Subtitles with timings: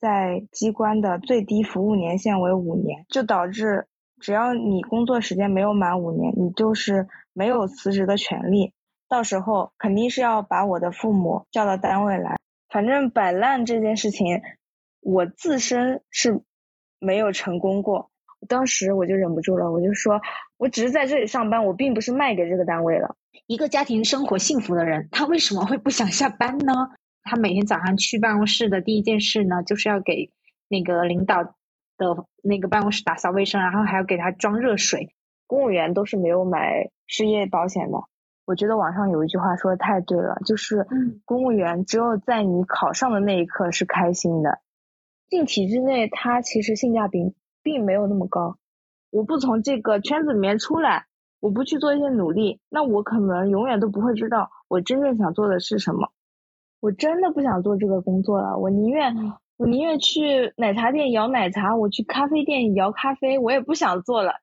[0.00, 3.86] 在机关的最低服务年限为五年，就导致
[4.20, 8.72] 只要你工作时间没有满五年，你就是没有辞职的权利。
[9.08, 12.36] 到时候肯定是要把我的父母叫到单位来。
[12.68, 14.42] 反正摆烂这件事情，
[15.00, 16.42] 我自身是
[16.98, 18.10] 没有成功过。
[18.46, 20.20] 当时我就忍不住了，我就说，
[20.58, 23.16] 我只是在这里上班，我并不是卖给这个单位了。
[23.46, 26.90] 一个家庭生活幸福的人，他为什么会不想下班呢？
[27.28, 30.32] 他每天早上去办公室的第一件事呢，就是要给
[30.68, 35.14] 那个领导的那个办公室打扫卫生，然后还要给他装热水。
[35.46, 37.98] 公务员都是没有买失业保险的。
[38.46, 40.86] 我觉得网上有一句话说的太对了，就是
[41.24, 44.60] 公务员只有在你考上的那一刻是开心的。
[45.28, 47.34] 进体制内，它其实性价比。
[47.60, 48.56] 并没有那么高，
[49.10, 51.04] 我不从这个圈子里面出来，
[51.38, 56.10] 我不去做一些努力，那我可能永远都不会知道我真正想做的是什么。
[56.80, 59.12] 我真的不想做这个工作了，我宁愿
[59.56, 64.34] 我宁愿去奶茶店摇奶茶，我去咖啡店摇咖啡，我也不想做了。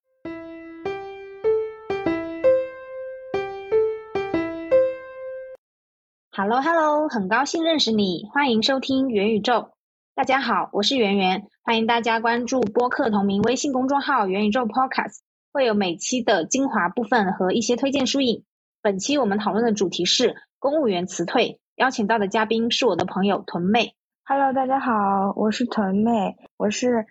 [6.29, 9.69] Hello Hello，很高兴认识你，欢迎收听元宇宙。
[10.13, 15.19] 大家好，我是圆圆，欢迎大家关注播客同名微信公众号“元宇宙 Podcast”，
[15.53, 18.43] 会有每期的精华部分和一些推荐书影。
[18.81, 23.95] 本期我们讨论的主题是公务员辞退，邀请到的嘉宾是我的朋友屯妹。
[24.23, 27.05] Hello，大家好，我是屯妹，我是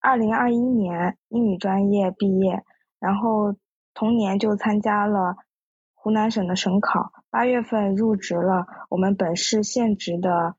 [0.00, 2.64] 二零二一年英语专业毕业，
[2.98, 3.54] 然后
[3.94, 5.36] 同年就参加了
[5.94, 10.56] 湖南省的省考，八月份入职了我们本市现职的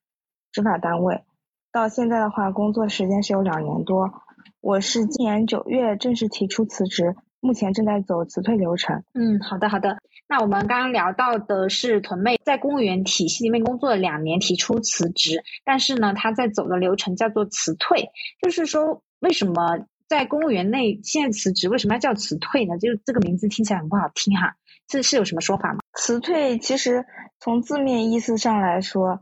[0.54, 1.26] 执法单位。
[1.70, 4.24] 到现在的话，工作时间是有两年多。
[4.62, 9.04] 我是今年九月正式提出辞职，目前正在走辞退流程。
[9.14, 9.98] 嗯，好的好的。
[10.28, 18.10] 那我们刚刚聊到的是屯妹在公务员体系里面工作了两年，提出辞职，但是呢，她在走的流程叫做辞退。
[18.42, 22.78] 就是说，为什么在公务员内现在辞职，为什么要叫辞退呢？
[22.78, 24.56] 就是这个名字听起来很不好听哈，
[24.88, 25.80] 这是有什么说法吗？
[25.94, 27.06] 辞退其实
[27.40, 29.22] 从字面意思上来说，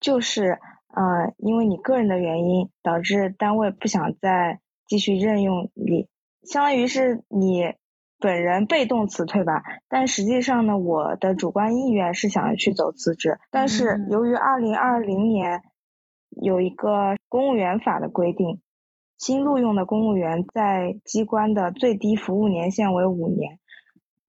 [0.00, 0.58] 就是。
[0.90, 4.58] 呃，因为你个人的原因导致单位不想再
[4.88, 6.08] 继续任用你，
[6.42, 7.74] 相当于是你
[8.18, 9.62] 本人被动辞退吧。
[9.88, 15.62] 但实际上呢，我的主观意愿是想要去走辞职，但是由于二零二零年
[16.30, 18.60] 有一个公务员法的规定，
[19.16, 23.58] 新录用的公务员在机关的最低服务年限为五年，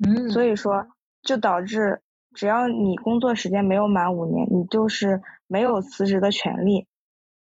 [0.06, 0.88] 嗯，所以说
[1.22, 2.02] 就导致
[2.34, 5.22] 只要你工作时间没有满五年，你就是。
[5.52, 6.86] 没有辞职的权利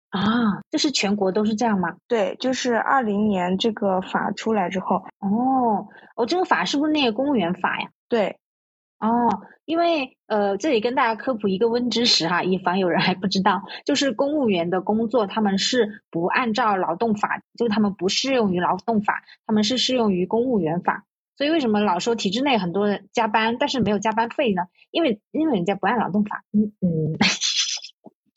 [0.10, 1.98] 啊，这是全国都是这样吗？
[2.08, 7.90] 对，就是二零年这个法出来之后，哦，哦，这个法是不是那个公务员法呀？
[8.08, 8.38] 对，
[9.00, 9.28] 哦，
[9.66, 21.04] 因为呃，这里跟大家科普一个温知识哈，以防有人还不知道，就是公务员的工作他们是不按照劳动法，就是他们不适用于劳动法，他们是适用于公务员法。
[21.36, 24.64] 所以为什么老说体制内很多人加班，但是没有加班费呢？
[24.90, 27.18] 因为因为人家不按劳动法，嗯嗯。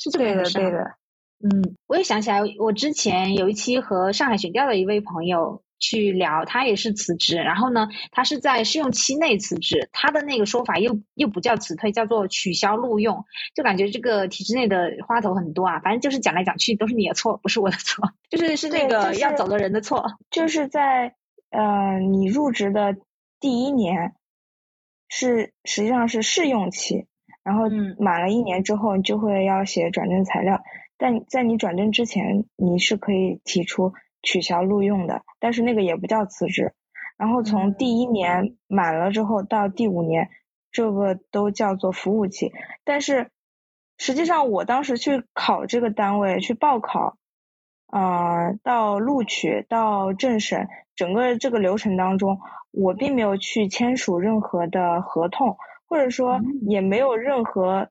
[0.03, 0.95] 是这对的，对的，
[1.43, 13.25] 嗯，我也想起来，我之前有一期和上海选调的一位朋友去聊，他也是辞职，然后呢，他是在试用期内辞职，他的那个说法又又不叫辞退，叫做取消录用，
[13.55, 21.15] 就感觉这个体制内的花头很多啊，反正就是讲来讲去都是你的错，不是我的错，就是是那个要走的人的错，就是在
[21.51, 22.97] 呃你入职的
[23.41, 24.13] 第一年
[25.09, 27.07] 是实际上是试用期。
[27.43, 27.65] 然后
[27.99, 30.63] 满了一年之后，你就会要写转正材料。
[31.01, 36.75] 但在你转正之前，你是可以提出取消录用的，但是那个也不叫辞职。
[37.17, 40.29] 然后从第一年满了之后到第五年，
[40.71, 42.53] 这个都叫做服务期。
[42.85, 43.31] 但是
[43.97, 47.17] 实际上，我当时去考这个单位去报考，
[47.87, 52.39] 呃，到录取到政审，整个这个流程当中，
[52.71, 55.57] 我并没有去签署任何的合同。
[55.89, 57.89] 或者说也没有任何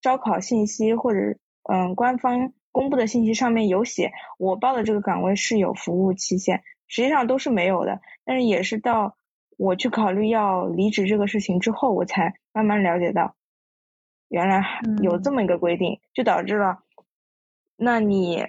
[0.00, 8.00] 招考信息或者嗯官方公布的信息上面有写我报的这个岗位是有服务期限，实际上都是没有的。
[8.24, 9.16] 但是也是到
[9.56, 13.34] 我去考虑要离职这个事情之后，我才慢慢了解到，
[14.28, 14.62] 原来
[15.02, 16.80] 有这么一个规定，就导致了，
[17.76, 18.46] 那你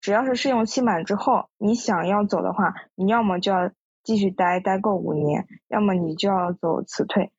[0.00, 3.70] 只要是试用期满之后，你想要走的话，你要么就要
[4.02, 7.30] 继续待待够五年，要么你就要走辞退。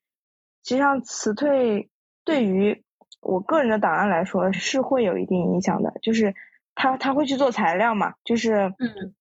[0.64, 1.90] 实际上，辞退
[2.24, 2.82] 对于
[3.22, 6.34] 我个人的档案来说是会有一定影响的，就是
[6.74, 9.14] 他他会去做材料嘛，就是嗯，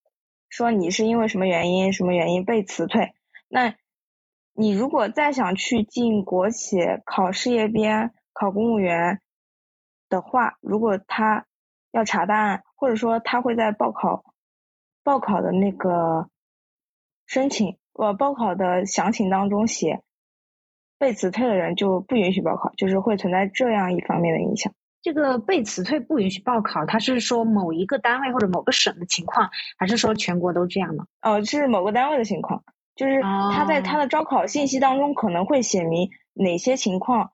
[0.50, 3.14] 说你是因为什么原因什么原因被辞退，
[3.48, 3.76] 那
[4.54, 9.22] 你如果再想去进国企考事业编、考公务员
[10.10, 11.46] 的话，如果他
[11.92, 14.24] 要查档案，或者说他会在报考
[15.04, 16.28] 报考的那个
[17.28, 20.02] 申请呃报考的详情当中写
[21.02, 24.72] 被辞退的人就不允许报考，就是会存在这样一方面的影响。
[25.02, 29.50] 这个被辞退不允许报考，他是说某一个单位或者某个省的情况，
[29.80, 31.06] 还是说全国都这样呢？
[31.24, 32.64] 哦，是某个单位的情况，
[32.96, 37.32] 就是他在他的招考信息当中可能会写明哪些情况，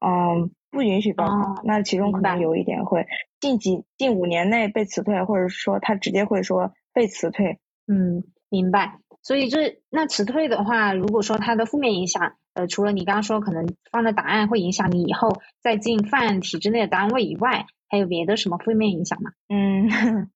[0.00, 1.62] 嗯，不允许报考。
[1.62, 3.06] 那其中可能有一点会
[3.38, 7.60] 近几近五年内被辞退，或者说他直接会说被辞退。
[7.86, 8.98] 嗯，明白。
[9.26, 12.36] 所以这那辞退的话，如果说它的负面影响。
[12.54, 19.30] 呃，除了你刚刚说可能放的档案会影响你以后再进泛体制内的单位以外，还有别的什么负面影响吗？
[19.50, 19.90] 嗯，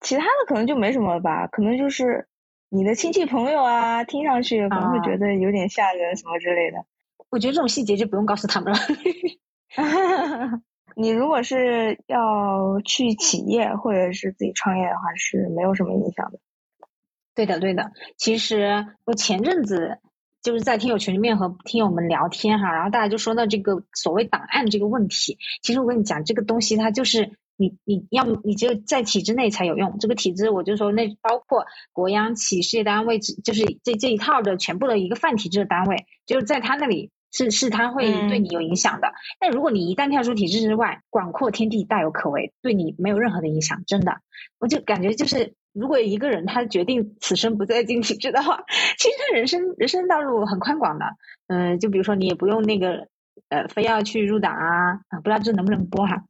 [0.00, 2.26] 其他的可能就没什么吧，可能就是
[2.70, 6.78] 你的亲戚朋友啊，听上去可能会觉得有点吓人什么之类的。
[7.30, 8.78] 我觉得这种细节就不用告诉他们了。
[10.96, 16.40] 你如果是要去企业或者是自己创业的话，是没有什么影响的。
[17.34, 17.92] 对的，对的。
[18.16, 19.98] 其实我前阵子。
[20.44, 25.38] 就是在听友群里面和听友们聊天哈，然后大家就说到这个所谓档案这个问题。
[25.62, 29.96] 其实我跟你讲，这个东西它就是你你要你只有在体制内才有用。
[29.98, 31.64] 这个体制，我就说那包括
[31.94, 39.14] 国央企、事业单位，就是这这一套的全部的一个泛体制的单位，就是在他那里是是他会对你有影响的。
[39.40, 44.18] 但如果你一旦跳出体制之外，广阔天地大有可为，对你没有任何的影响，真的，
[44.58, 45.54] 我就感觉就是。
[45.74, 48.64] 如果一个人他决定此生不再进体制的话，
[48.98, 51.04] 其实他人生人生道路很宽广的。
[51.48, 53.08] 嗯，就比如说你也不用那个
[53.48, 56.24] 呃，非要去入党啊啊，不知道这能不能播哈？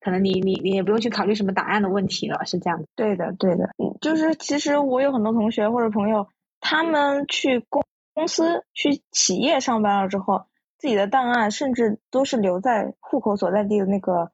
[0.00, 2.86] 可能你你你也不用去考虑什么档案的问题了，是这样的。
[2.94, 3.70] 对的，对的，
[4.00, 6.28] 就是其实我有很多同学或者朋友，
[6.60, 7.82] 他们去公
[8.12, 10.44] 公司去企业上班了之后，
[10.78, 14.30] 自己的档案甚至都是留在户口所在地的那个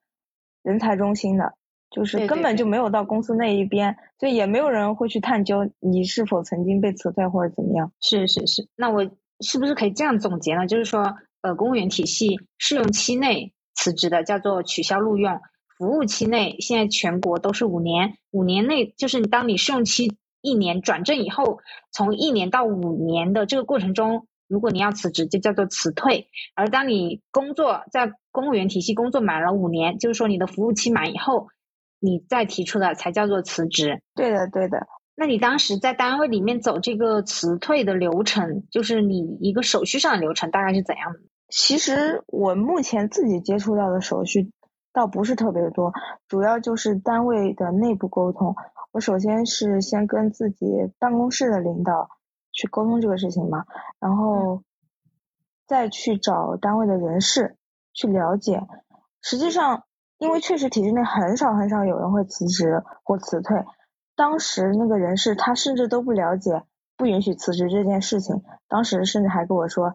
[0.62, 1.54] 人才中心的。
[1.96, 7.90] 就是根本就没有到公司那一边，所以也没有人会去探究你是否曾经被辞退或者怎么样。
[8.02, 9.10] 是是是，那我
[9.40, 10.66] 是不是可以这样总结呢？
[10.66, 15.40] 就是说，呃，公务员体系试用期内辞职的叫做取消录用，
[15.78, 21.60] 服务期内现在全国都是五年，五年内就是当你试用期一年转正以后，
[21.90, 26.28] 从一年到五年的这个过程中，如果你要辞职，就叫做辞退。
[26.54, 31.48] 而当你工作在公务员体系工作满了五年，就是说你的服务期满以后。
[31.98, 34.02] 你再提出的才叫做辞职。
[34.14, 34.86] 对的，对的。
[35.18, 41.20] 那你当时在单位里面走这个辞退的流程，就是你一个手续上的流程，大概是怎样的？
[41.48, 44.52] 其实我目前自己接触到的手续
[44.92, 45.94] 倒不是特别多，
[46.28, 48.54] 主要就是单位的内部沟通。
[48.92, 50.66] 我首先是先跟自己
[50.98, 52.10] 办公室的领导
[52.52, 53.64] 去沟通这个事情嘛，
[53.98, 54.62] 然后
[55.66, 57.56] 再去找单位的人事
[57.94, 58.60] 去了解。
[59.22, 59.84] 实际上。
[60.18, 63.64] 因为确实体制内很少很少有人会辞职或辞退，
[64.16, 66.62] 当时那个人事他甚至都不了解
[66.96, 69.94] 不允许辞职这件事情，当时甚至还跟我说，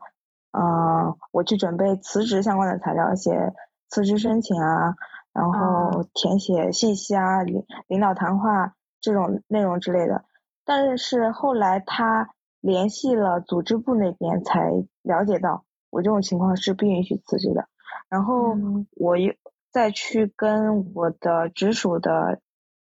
[0.51, 3.51] 嗯，我去准备辞职相关的材料，写
[3.89, 4.95] 辞职申请啊，
[5.33, 10.23] 然后填写信息啊，领领导谈话这种内容之类的。
[10.63, 12.29] 但是后来他
[12.59, 14.71] 联系了组织部那边，才
[15.01, 17.67] 了解到我这种情况是不允许辞职的。
[18.07, 18.55] 然后
[18.95, 19.33] 我又。
[19.71, 22.41] 再去跟我的直属的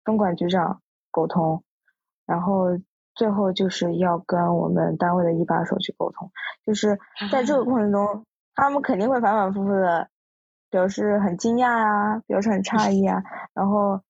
[0.03, 1.63] 分管局长沟通，
[2.25, 2.77] 然后
[3.15, 6.29] 最后就是要跟我们单位的一把手去沟通，
[6.65, 6.99] 就是
[7.31, 10.09] 在这个过程中，他们肯定会反反复复的
[10.69, 13.23] 表示很惊讶啊，表示很诧异啊，
[13.53, 14.01] 然后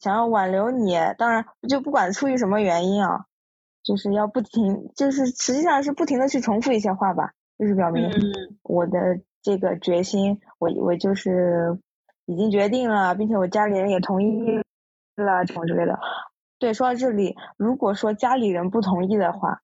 [0.00, 3.26] 想要挽留你，当然就不管出于什么原因啊，
[3.84, 8.10] 就是要不停，就是实际上是不停的去重复一些话吧，就是表明
[8.64, 11.78] 我的这个决心，我我就是。
[12.30, 14.60] 已经决定了，并且我家里人也同意
[15.16, 15.98] 了，什么之类的。
[16.60, 19.62] 对，说到这里，如果说家里人不同意的话，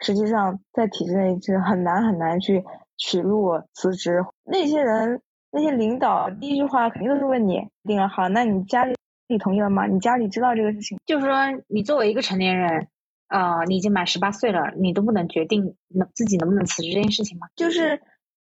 [0.00, 2.64] 实际上在体制内是很难很难去
[2.96, 4.24] 取路辞职。
[4.42, 5.22] 那些人，
[5.52, 8.96] 那些领导，第一句话肯定都是问你，定了好，那你家里
[9.28, 9.86] 你同意了吗？
[9.86, 10.98] 你家里知道这个事情？
[11.06, 11.36] 就是说，
[11.68, 12.88] 你作为一个成年人，
[13.28, 17.46] 啊，你已经满十八岁了，你都不能决定能自己能不能辞职这件事情吗？
[17.54, 18.02] 就是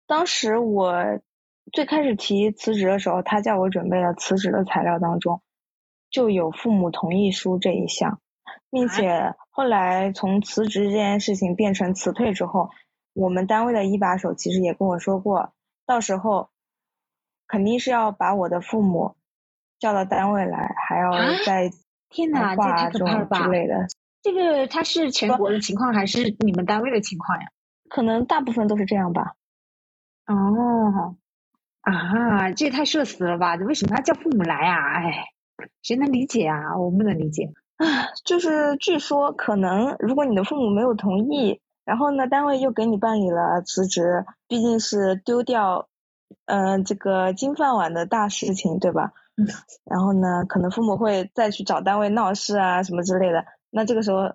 [0.07, 1.19] 当时我。
[1.71, 5.41] 最开始提辞职的时候，他叫我准备了辞职的材料当中
[6.09, 8.21] 就有父母同意书这一项，
[8.69, 12.69] 并且后来从辞职这件事情变成辞退之后，
[13.13, 15.53] 我们单位的一把手其实也跟我说过，
[15.85, 16.49] 到时候
[17.47, 19.15] 肯定是要把我的父母
[19.79, 21.11] 叫到单位来，还要
[21.45, 21.71] 在
[22.09, 23.87] 天哪，这太可怕之类的。
[24.21, 27.47] 这个他是全国的情况还是你们单位的情况呀？
[27.89, 29.33] 可能大部分都是这样吧。
[30.27, 31.15] 哦。
[31.85, 33.53] 啊，这也太社死了吧！
[33.55, 34.97] 为什么要叫父母来啊？
[34.97, 35.25] 哎，
[35.83, 36.75] 谁能理解啊？
[36.77, 37.53] 我不能理解。
[37.77, 37.85] 啊，
[38.25, 45.87] 就是据说可能，如果你的父母没有同意，然后呢，单位又给你办理了辞职，毕竟是丢掉，
[46.47, 49.13] 嗯，这个金饭碗的大事情，对吧？
[49.37, 49.45] 嗯。
[49.83, 53.45] 然后呢，可能父母会再去找单位闹事啊，什么之类的。
[53.69, 54.33] 那这个时候，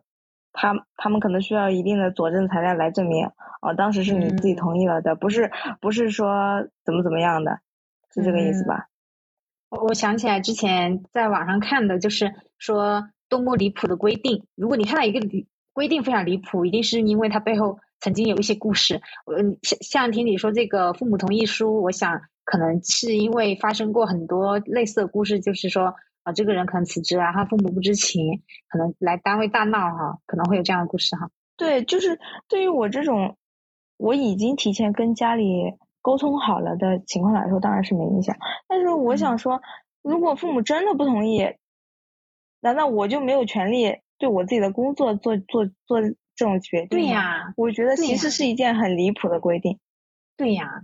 [0.52, 3.30] 他他们可能需要一定的佐证材料来证明。
[3.62, 7.60] 哦，当时是你自己同意了的，不是不是说怎么怎么样的，
[8.14, 8.86] 是这个意思吧？
[9.68, 14.44] 我我想起来之前在网上看的，就是说多么离谱的规定。
[14.56, 19.02] 如果你看到一个离规定非常离谱，一定是因为它背后曾经有一些故事。
[19.26, 31.30] 嗯，像像听你说这个父母同意书，我想可能是因为发生过很多类似的故事，就是说啊，这个人可能辞职啊，他父母不知情，可能来单位大闹哈，可能会有这样的故事哈。
[31.56, 33.36] 对，就是对于我这种。
[34.02, 38.34] 我已经提前跟家里沟通好了的情况来说，当然是没影响。
[38.66, 39.60] 但是我想说，
[40.00, 41.46] 如果父母真的不同意，
[42.60, 46.88] 难道我就没有权利对我自己的工作做做做这种决定？
[46.88, 49.78] 对呀，我觉得其实是一件很离谱的规定。
[50.34, 50.80] 对呀，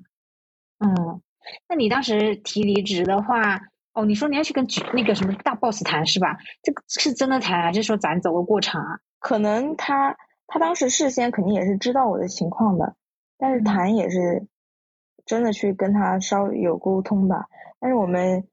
[0.78, 1.22] 嗯，
[1.70, 3.62] 那你当时提离职的话，
[3.96, 6.36] 哦，你说你要去跟那个什么大 boss 谈是吧？
[6.62, 9.00] 这个是真的谈，还是说咱走个过场啊？
[9.18, 12.94] 可能他他当时事先肯定也是知道我的情况的。
[13.38, 14.46] 但是谈也是
[15.24, 17.46] 真的去跟他稍微有沟通吧。
[17.80, 18.46] 但是我们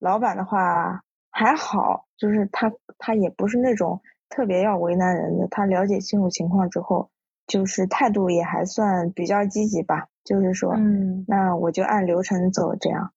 [0.00, 5.46] 老板的话还好，就是他他也不是那种特别要为难人的。
[5.48, 7.10] 他了解清楚情况之后，
[7.46, 10.08] 就是态度也还算比较积极吧。
[10.24, 13.12] 就是说，嗯，那我就按流程走，这样。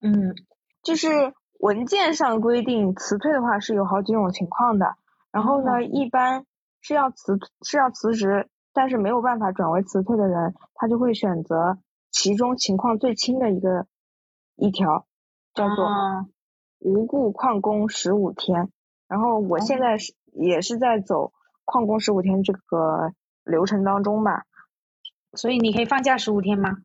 [0.00, 0.34] 嗯，
[0.82, 4.96] 就是文件上规定辞退的话是有好几种情况的。
[5.30, 6.44] 然后呢，一般
[6.80, 8.48] 是要辞是要辞职。
[8.72, 11.78] 但是没有办法转为辞退的人，他就会选择
[12.12, 13.88] 其中情况最轻的一个
[14.54, 15.06] 一条，
[15.54, 15.88] 叫做
[16.78, 18.70] 无故旷工十五天。
[19.08, 21.32] 然后我现在是也是在走
[21.64, 23.10] 旷工十五天这个
[23.42, 24.44] 流程当中吧。
[25.32, 26.76] 所以你可以放假十五天吗？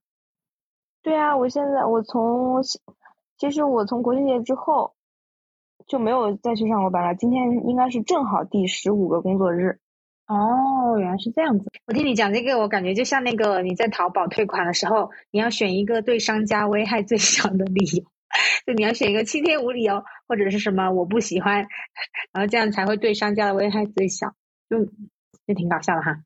[1.04, 2.64] 对啊，我现在我从
[3.38, 4.94] 其实我从国庆节之后
[5.88, 7.16] 就没有再去上过班了。
[7.16, 9.80] 今天应该是正好第十五个工作日。
[10.28, 11.72] 哦，原来是这样子。
[11.86, 18.04] 我听你讲这个，我感觉就像那个你在淘宝退款的时候，你要选一个对商家危害最小的理由，
[18.66, 21.68] 就你要选一个七天无理由或者是什么我不喜欢，
[22.32, 24.34] 然后这样才会对商家的危害最小，
[24.68, 24.86] 就
[25.46, 26.18] 就挺搞笑的哈。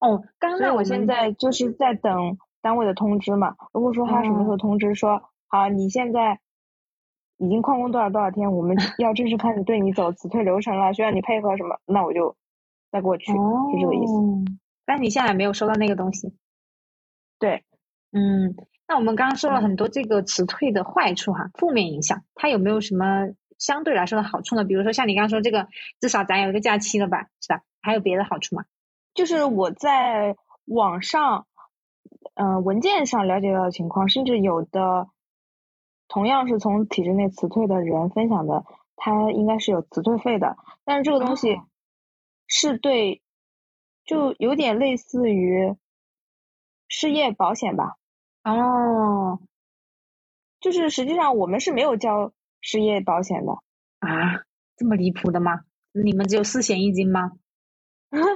[0.00, 3.54] 哦，刚刚我现在就是在等单位的通知嘛。
[3.72, 6.40] 如果说他什么时候通知说好，你现在
[7.36, 12.34] 已经旷工多少多少天，我们 要正式开始对你走辞退流程了，需要你配合什么，那我就。
[12.92, 13.32] 再过去是
[13.80, 14.12] 这个意思，
[14.84, 16.34] 但你现在没有收到那个东西。
[17.38, 17.62] 对，
[18.10, 18.56] 嗯，
[18.88, 23.28] 那我们刚刚说了很多这个辞退的坏处哈，负面影响，它有没有什么
[23.58, 24.64] 相对来说的好处呢？
[24.64, 25.68] 比如说像你刚刚说这个，
[26.00, 27.62] 至少咱有一个假期了吧，是吧？
[27.80, 28.64] 还有别的好处吗？
[29.14, 31.46] 就是我在网上，
[32.34, 35.06] 嗯，文件上了解到的情况，甚至有的
[36.10, 38.64] 同样是从体制内辞退的人分享的，
[38.96, 41.58] 他应该是有辞退费的，但是这个东西。
[42.52, 43.22] 是对，
[44.04, 45.76] 就有点类似于
[46.88, 47.94] 失业保险吧。
[48.42, 49.38] 哦，
[50.58, 53.52] 就是实际上我们是没有交失业保险的
[54.00, 54.42] 啊，
[54.76, 55.60] 这么离谱的吗？
[55.92, 57.30] 你们只有四险一金吗？
[58.10, 58.26] 就是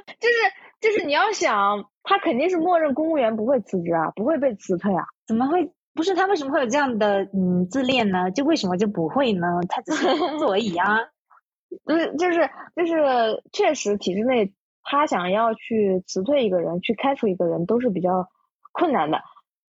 [0.80, 5.04] 就是你要想，他肯定是默认公务员不会辞职啊，不会被辞退啊？
[5.26, 5.72] 怎么会？
[5.94, 8.30] 不是他为什么会有这样的嗯自恋呢？
[8.30, 9.46] 就为什么就不会呢？
[9.68, 10.98] 他只是工作而已啊。
[11.86, 14.52] 就是就是就是确实体制内
[14.84, 18.28] 他想要去辞退一个人去开除一个人都是比较
[18.72, 19.18] 困难的，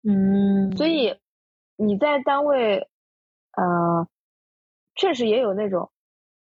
[0.03, 1.17] 嗯，所以
[1.77, 2.89] 你在单位，
[3.57, 4.07] 呃，
[4.95, 5.91] 确实也有那种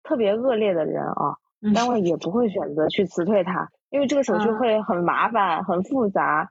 [0.03, 1.37] 特别恶劣的人啊，
[1.75, 6.51] 单位也不会选择去辞退他，因为这个手续会很麻烦很复杂，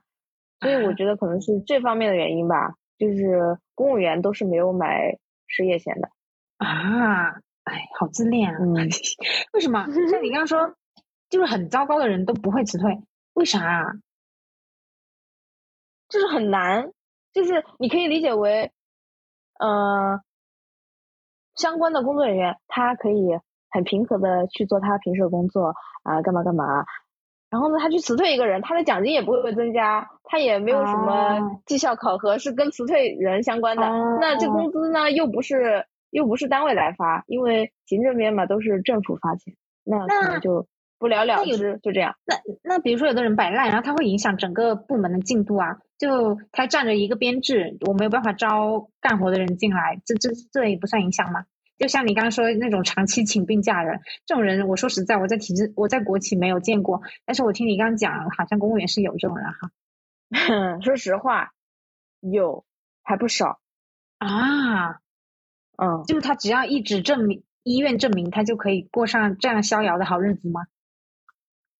[0.60, 5.18] 所以我觉得可能是这方面的原因吧，就是公务员都是没有买
[5.48, 6.08] 失业险的
[6.58, 7.30] 啊。
[7.64, 8.58] 哎，好自恋啊！
[9.52, 9.84] 为什么？
[10.08, 10.76] 像你刚刚说，
[11.28, 13.02] 就是很糟糕的人都不会辞退，
[13.34, 13.92] 为啥啊？
[16.08, 16.92] 就是很难，
[17.32, 18.70] 就是你可以理解为，
[19.58, 20.20] 呃，
[21.56, 23.38] 相关的工作人员他可以
[23.70, 26.84] 很平和的去做他平时的工作啊，干嘛干嘛。
[27.52, 33.82] 然后呢，他去辞退一个人，他的奖金也不会增加，他也没有什么绩效考核是跟辞退人相关的。
[34.20, 35.86] 那这工资呢，又不是。
[36.12, 40.66] 又不是单位来发，因为行政编嘛都是政府发钱，那可能就
[40.98, 42.16] 不了了之，就这样。
[42.26, 45.78] 那那比如说有的人摆烂，然后他会影响整个部门的进度啊。
[45.96, 51.44] 就他占着一个编制，我没有办法招干活的人进来，这这这也不算影响吗？
[51.82, 59.72] 就像你刚刚说那种长期请病假人，这种人，我说实在，我在体制，我在国企没有见过，但是我听你刚刚讲，好像公务员是有这种人哈。
[60.80, 61.50] 说实话，
[62.20, 62.64] 有
[63.02, 63.58] 还不少
[64.18, 65.00] 啊。
[65.76, 70.60] 嗯，就是他只要一纸证明，医院证明，他就可以过上这样逍遥的好日子吗？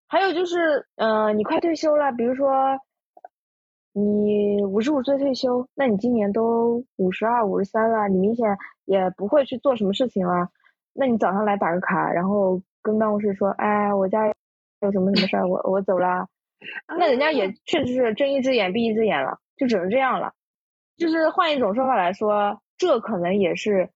[0.09, 2.81] 还有就是，嗯，你快退休了，比如说。
[3.93, 8.47] 你五十五岁退休，那你今年都五十二、五十三了，你明显
[8.87, 10.49] 也不会去做什么事情了。
[10.95, 14.27] 那你早上来打个卡，然后跟办公室说：“哎，我家
[14.81, 16.27] 有什么什么事儿，我我走了。”
[16.87, 20.33] 那人家也 确实是睁一只眼闭一只眼了，就只能这样了。
[20.97, 23.91] 就是换一种说法来说，这可能也是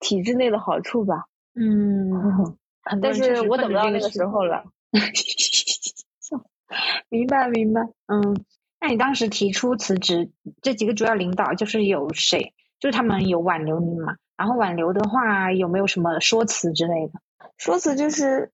[0.00, 1.26] 体制内的好处吧。
[1.54, 2.10] 嗯，
[3.02, 4.64] 但是我等不到那个时候了。
[7.10, 8.44] 明白，明白，嗯。
[8.86, 10.30] 那你当时提出辞职，
[10.62, 12.54] 这几个主要领导就是有谁？
[12.78, 14.14] 就是他们有挽留你吗？
[14.36, 17.14] 然后挽留的话，有没有什么说辞之类的？
[17.58, 18.52] 说辞就是，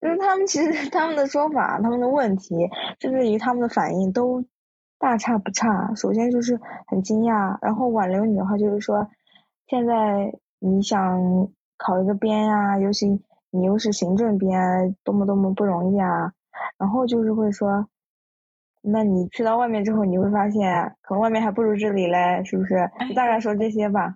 [0.00, 2.54] 就是他们其实 他们的说法、他们的问题，
[3.00, 4.42] 甚至于他们的反应都
[4.98, 5.92] 大差不差。
[5.94, 9.06] 首先就是很惊讶，然后挽留你的话就是说，
[9.66, 11.20] 现在你想
[11.76, 13.06] 考一个编呀，尤其
[13.50, 16.32] 你又是行政编，多么多么不容易啊。
[16.78, 17.86] 然后就是会说。
[18.88, 22.90] 那你去到外面之后，你会发现可能外面还不如这里嘞，是不是？
[23.14, 24.14] 大概说这些吧。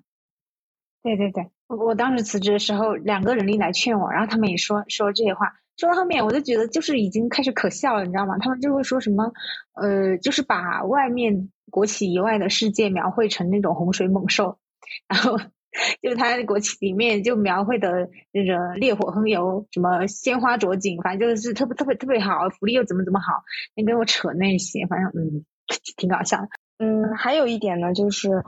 [1.02, 8.36] 对对对，我我当时辞职的时候，两个人力来劝我，然后他们也说说这些话，说到后面我就觉得就是已经开始可笑了，你知道吗？
[8.38, 9.32] 他们就会说什么，
[9.74, 14.58] 呃，就是把外面国企以外的世界描绘成那种洪水猛兽，
[15.08, 15.38] 然后。
[16.02, 23.44] 就是他国旗里面就描绘的那个烈火烹油，什么鲜花着锦，反正就是特别特别特别好，福利又怎么怎么好，
[23.76, 25.44] 你跟我扯那些，反正嗯，
[25.96, 26.48] 挺搞笑的。
[26.78, 28.42] 嗯，还有一点呢，就是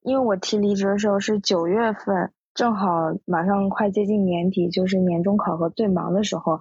[0.00, 2.88] 因为我提离职的时候是九月份，正好
[3.26, 6.60] 马上快接近年底，就是年终考核最忙的时候，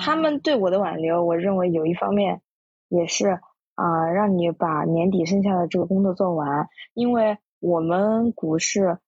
[0.00, 2.40] 他们对我的挽留，我认为有一方面
[2.88, 3.38] 也是
[3.76, 8.98] 啊，让你把年底剩下的这个工作做完，因为我们股市。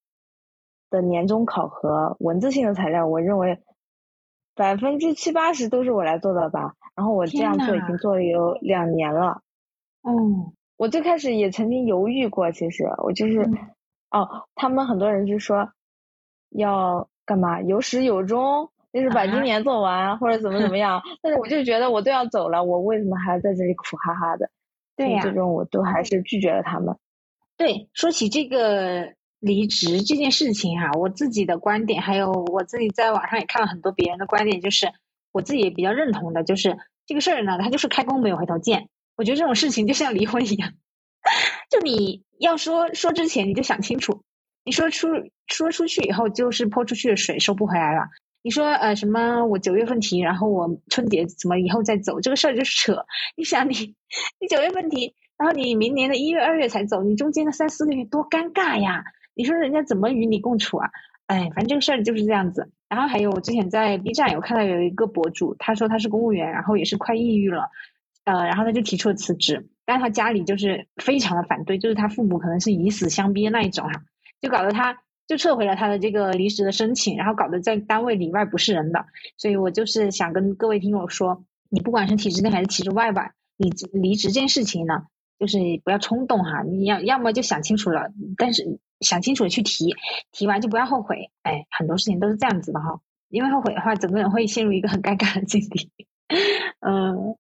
[0.90, 3.58] 的年终考核文字性的材料，我认为
[4.54, 6.74] 百分之七八十都是我来做的吧。
[6.94, 9.42] 然后我这样做已经做了有两年了。
[10.02, 13.40] 嗯，我最开始也曾经犹豫过，其实我就是
[14.10, 15.70] 哦，他们很多人就说
[16.50, 21.02] 要干嘛有始有终，就是把今年做完或者怎么怎么样。
[21.20, 24.50] 但是我就觉得我都要走了，我为什么还要在这里苦哈哈的？
[24.94, 26.96] 对呀，最终我都还是拒绝了他们。
[27.56, 29.14] 对，说起这个。
[29.44, 34.90] 离职这件事情哈，我自己的观点，还有我自己在网上也看了很多别人的观点，就是
[35.32, 38.88] 我自己也比较认同的，就是这个事儿呢，它就是开弓没有回头箭。
[39.16, 40.72] 我觉得这种事情就像离婚一样，
[41.70, 44.22] 就你要说说之前你就想清楚，
[44.64, 45.08] 你说出
[45.46, 48.08] 说出去以后就是泼出去的水收不回来了。
[48.42, 53.04] 你说呃什么我九月份提，然后我春节怎么以后再走，这个事儿就是扯。
[53.36, 53.94] 你想你
[54.40, 59.04] 你九月份提，然后你明年的一月二月才走，你中间的三四个月多尴尬呀。
[59.34, 60.90] 你说人家怎么与你共处啊？
[61.26, 62.70] 哎，反正这个事儿就是这样子。
[62.88, 67.70] 然后还有，我之前在 B 站有看到有一个博主，他说他是公务员，然后也是快抑郁了，
[68.24, 74.02] 呃，然后他就提出了辞职，但是他家里就是非常的反对，就是他父母可能是以死相逼的那一种哈，
[74.42, 79.06] 就搞得他就撤回了他的这个离职的申请，然后搞得在单位里外不是人的。
[79.38, 85.06] 所以我就是想跟各位听友说，你不管是体制内还是体制外吧，你离职这件事情呢，
[85.38, 88.78] 就是不要冲动哈，你要要么就想清楚了，但是。
[89.00, 89.94] 想清楚去提，
[90.32, 91.30] 提完就不要后悔。
[91.42, 95.90] 哎，很多事情都是这样子的哈，因为后悔的话，整个人会陷入一个很尴尬的境地。
[96.80, 97.36] 嗯，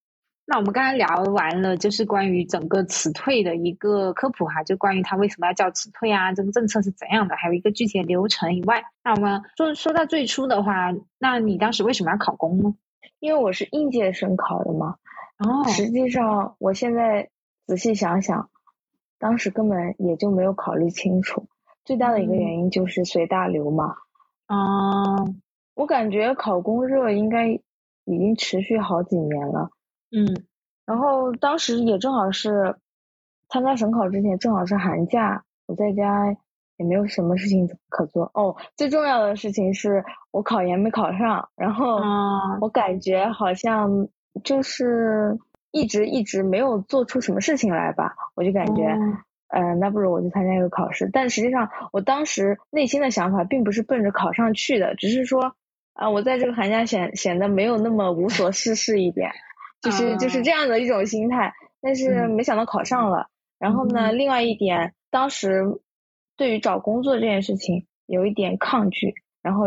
[0.46, 12.74] 那我们刚才聊完了，就是关于整个辞退的一个科普哈，就关于他为什么要叫辞退啊，这个政策是怎样的，还有一个具体的流程以外，那我们说说到最初的话，那你当时为什么要考公呢？
[13.20, 14.96] 因为我是应届生考的嘛。
[15.38, 17.30] 然哦，实际上我现在
[17.66, 18.50] 仔细想想。
[19.24, 21.46] 当时根本也就没有考虑清楚，
[21.82, 23.94] 最大的一个原因就是随大流嘛。
[24.44, 25.24] 啊，
[25.74, 29.70] 我感觉考公热应该已经持续好几年了。
[30.14, 30.44] 嗯，
[30.84, 32.76] 然后当时也正好是
[33.48, 36.30] 参加省考之前，正好是寒假，我在家
[36.76, 38.30] 也没有什么事情可做。
[38.34, 41.98] 哦，最重要的事情是我考研没考上，然后
[42.60, 44.06] 我感觉好像
[44.44, 45.38] 就是。
[45.74, 48.96] 一直一直没有做出什么事情来吧，我就感觉，
[49.48, 51.10] 嗯，那不如我去参加一个考试。
[51.12, 55.56] 但实际上，我当时内心的想法并不是奔着考上去的，只是说
[55.94, 59.32] 啊，我在这个寒假显显得没有那么无所事事一点，
[59.82, 61.52] 就是就是这样的一种心态。
[61.80, 63.26] 但是没想到考上了，
[63.58, 65.64] 然后呢，另外一点，当时
[66.36, 69.64] 对于找工作这件事情有一点抗拒，然后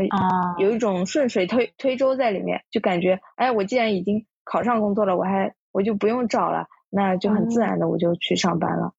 [0.57, 8.93] 有一种顺水推推舟在里面，就感觉，哎，我既然已经考上工作了，我还我就不用找了，那就很自然的我就去上班了。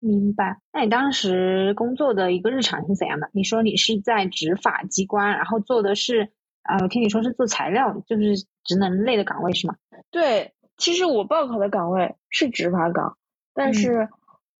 [0.00, 0.58] 明白。
[0.72, 3.30] 那你当时工作的一个日常是怎样的？
[3.32, 6.30] 你说你是在执法机关，然后做的是。
[6.66, 9.76] 啊，我听你说是做材料，就是职能类的岗位是吗？
[10.10, 13.18] 对，其实我报考的岗位是执法岗，
[13.52, 14.08] 但是，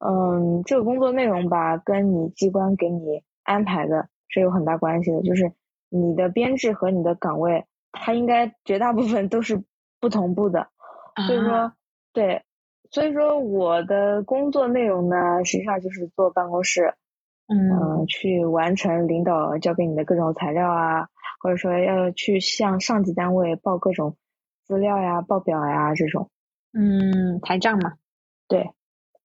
[0.00, 5.54] 嗯，这个工作内容吧，跟你机关给你安排的是有很大关系的，就是
[5.88, 9.64] 你的编制和你的岗位，它应该绝大部分都是
[9.98, 10.68] 不同步的，
[11.26, 11.72] 所以说，
[12.12, 12.42] 对，
[12.90, 16.94] 所以说我的工作内容呢，实际上就是坐办公室，
[17.46, 21.08] 嗯，去完成领导交给你的各种材料啊。
[21.40, 24.16] 或者说要去向上级单位报各种
[24.64, 26.30] 资料呀、报表呀这种，
[26.72, 27.92] 嗯，台账嘛，
[28.48, 28.70] 对，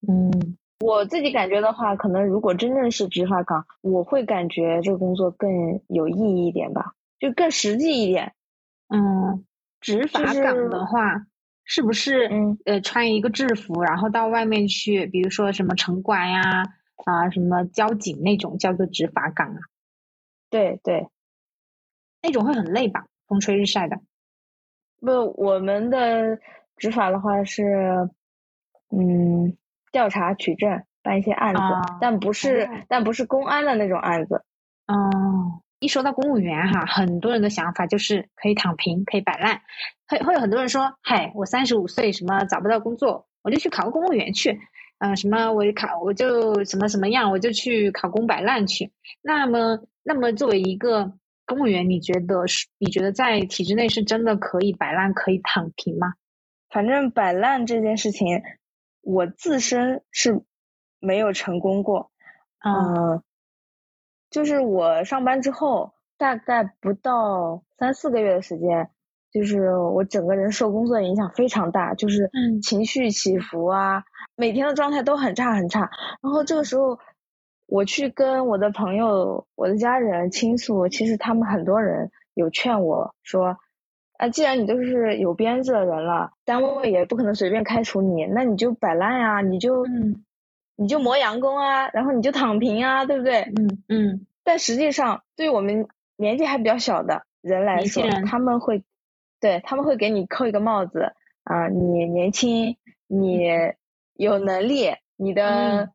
[0.06, 8.34] 嗯，我自己感觉的话，可能如果真正是执法岗，我会感觉这个工作更有意义一点吧，就更实际一点。
[8.90, 9.46] 嗯，
[9.80, 11.26] 执法岗的话，
[11.72, 16.64] 是不是嗯呃穿一个制服，然后到外面去，比如说什么城管呀
[17.06, 19.60] 啊什么交警那种叫做执法岗啊？
[20.50, 21.08] 对对。
[22.24, 24.02] 那种会很累吧，风吹日晒的。
[25.00, 26.40] 不，我们的
[26.76, 28.10] 执法的话是，
[28.90, 29.56] 嗯，
[29.92, 31.62] 调查取证，办一些案子，
[32.02, 34.44] 但不是，但不是公安的那种案子。
[34.88, 39.62] 哦，一说到公务员哈，很多人的想法就是可以躺平，可以摆烂。
[40.08, 44.60] 会会有很多人说，嗨，我三十五岁，什么找不到工作，我就去考个公务员去。
[45.00, 48.92] 嗯，什么我考我就什么什么样，我就去考公摆烂去。
[49.22, 51.14] 那么，那么作为一个。
[51.46, 52.68] 公务员，你觉得是？
[52.78, 56.14] 你觉得在体制内是真的可以摆烂、可以躺平吗？
[56.70, 58.44] 反正摆烂这件事情，
[59.02, 60.44] 我自身是
[61.00, 62.12] 没有成功过。
[62.64, 63.24] 嗯，
[64.30, 68.90] 就是我上班之后，大概不到三四个月的时间，
[69.32, 72.30] 就是我整个人受工作影响非常大，就是
[72.64, 74.04] 情绪起伏啊，
[74.36, 75.90] 每天的状态都很差很差。
[76.22, 77.00] 然后这个时候。
[77.72, 83.60] 我去跟我的朋友、我的家人倾诉，其实他们很多人有劝我说
[84.18, 89.86] ：“啊，既然你都是有编制的人了，单位也不可能随便开除你，那你就摆烂呀，你就
[90.80, 94.26] 你就磨洋工啊，然后你就躺平啊，对不对？”嗯嗯。
[94.44, 98.84] 但实际上，对我们年纪还比较小的人来说，他们会
[99.40, 101.14] 对他们会给你扣一个帽子
[101.44, 103.42] 啊，你年轻，你
[104.16, 105.92] 有能力，你的。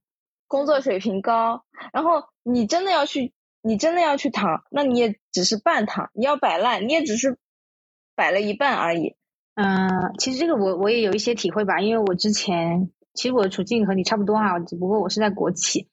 [0.47, 7.39] 工作水平高，然后你真的要去，你真的要去躺，那你也只是半躺，你要摆烂，你也只是
[8.15, 9.17] 摆了一半而已。
[9.55, 15.89] 嗯，其实这个我我也有一些体会吧，因为我之前其实我的处境和你差不多啊，只不过我是在国企，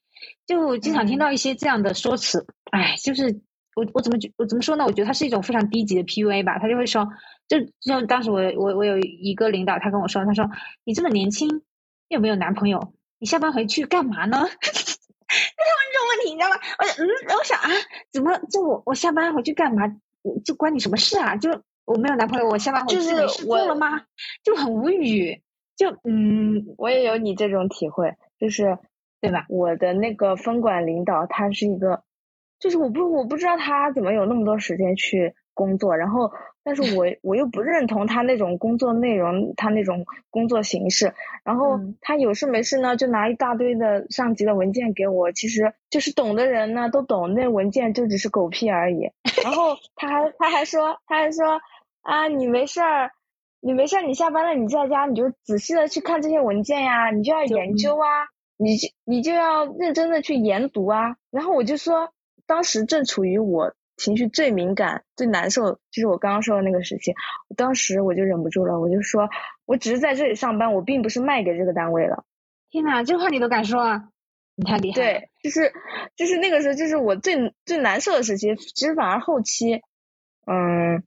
[0.46, 2.46] 就经常听到一些这样的说辞。
[2.72, 3.42] 哎，就是
[3.76, 4.86] 我我怎么觉我怎么说呢？
[4.86, 6.60] 我觉得它是一种非常低级的 PUA 吧。
[6.60, 7.08] 他就会说，
[7.48, 10.50] 就就当时我我我有一个领导，他跟我说，他说
[10.84, 11.62] 你这么年轻，
[12.10, 12.94] 又没有男朋友。
[13.20, 14.38] 你下班回去干嘛呢？
[14.40, 16.56] 他问这种问题，你知道吗？
[16.80, 17.70] 我嗯，我想啊，
[18.12, 19.84] 怎么就我我下班回去干嘛？
[20.44, 21.36] 就关你什么事啊？
[21.38, 24.02] 就我没有男朋友，我下班回去没事做了吗？
[24.44, 25.42] 就很无语。
[25.82, 28.78] 就嗯，我也有你这种体会，就是
[29.20, 29.46] 对吧？
[29.50, 32.04] 我的那个分管领导，他是一个，
[32.60, 36.32] 就是我不我不知道他怎么有那么多时间去工作，然后。
[36.64, 41.16] 但是我 我又不认同他那种工作内容，他那种工作形式。
[41.44, 45.32] 然后他有事没事呢，就拿一大堆的上级的文件给我。
[45.32, 49.10] 其实就是懂的人呢都懂，那文件就只是狗屁而已。
[49.44, 51.60] 然后他还他还说他还说
[52.04, 53.10] 啊，你没事儿，
[53.62, 61.16] 你没事儿，你下班了你在家你就仔细的去看这些文件呀，你就要研究啊，你就你就要认真的去研读啊。
[61.30, 62.12] 然后我就说，
[62.46, 63.74] 当时正处于我。
[63.98, 67.14] 情绪最敏感、最难受，就是我刚刚说的那个时期。
[67.56, 69.30] 当时我就忍不住了，我就说，
[69.68, 72.24] 我只是在这里上班，我并不是卖给这个单位了。
[72.72, 74.10] 天哪，这话你都敢说啊？
[74.56, 74.96] 你太厉害。
[74.96, 75.72] 对，就是
[76.16, 78.56] 就是那个时候，就是我最最难受的时期。
[78.56, 79.84] 其实反而后期，
[80.48, 81.04] 嗯，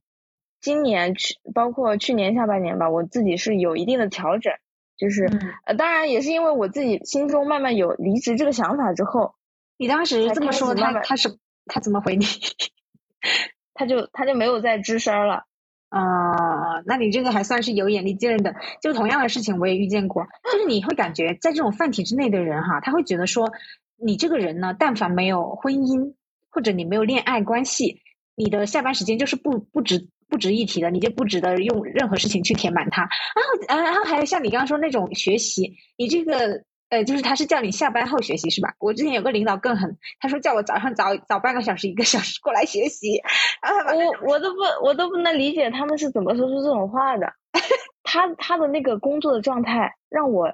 [0.65, 4.55] 今年去，包括去年下半年吧，我自己是有一定的调整。
[4.97, 5.29] 就是
[5.67, 9.35] 呃，当然也是因为我自己心中慢慢有离职这个想法之后，
[9.77, 12.25] 你当时这么说，他他是他怎么回你？
[13.75, 15.45] 他就他就没有再吱声了
[15.91, 18.55] 啊，那你这个还算是有眼力劲的。
[18.81, 23.53] 就同样的事情我也遇见过，就是你会感觉在这种泛体制内的人哈，他会觉得说
[23.97, 26.15] 你这个人呢，但凡没有婚姻
[26.51, 28.01] 或者你没有恋爱关系，
[28.37, 33.09] 你的下班时间就是不不值不值一提的，你就不值得用任何事情去填满它。
[33.69, 36.63] 然后，然后还有像你刚刚说那种学习，你这个。
[36.91, 38.75] 呃，就是他是叫你下班后学习是吧？
[38.79, 43.21] 我之前有个领导更狠，他说叫我早上早早半个小时一个小时过来学习。
[44.23, 47.33] 我我都不我都不能理解他们是怎么说出这种话的。
[48.05, 50.53] 他他的那个工作的状态让我，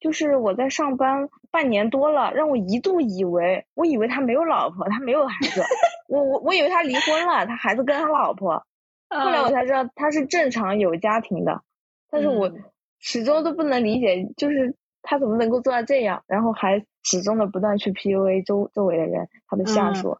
[0.00, 5.62] 就是我在上班半年多了，让我一度以为，我以为他没有老婆，他没有孩子，
[6.08, 8.66] 我我我以为他离婚了，他孩子跟他老婆。
[9.10, 11.62] 后来我才知道他是正常有家庭的，
[12.10, 12.50] 但是我
[12.98, 14.74] 始终都不能理解，就是。
[15.02, 16.22] 他怎么能够做到这样？
[16.26, 20.18] 然后还始终的不断去 PUA 周周围的人，他的下属。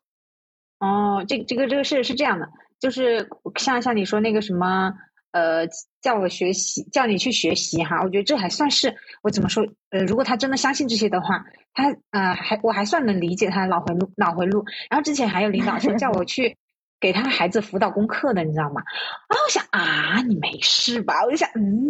[0.79, 2.49] 哦，这这个这个事是这样的，
[2.79, 4.95] 就是像像你说那个什么，
[5.33, 5.67] 呃，
[6.01, 9.67] 叫我学习，叫你去学习哈，我觉得这还算是我怎么说？
[9.91, 14.65] 呃，如果他真的相信这些的话，他呃还我还算能理解他的脑回路脑回路。
[14.89, 16.57] 然后之前还有领导说叫我去。
[17.01, 18.83] 给他孩子辅导功课的，你知道吗？
[19.29, 21.25] 然后我想啊，你没事吧？
[21.25, 21.89] 我就想，嗯，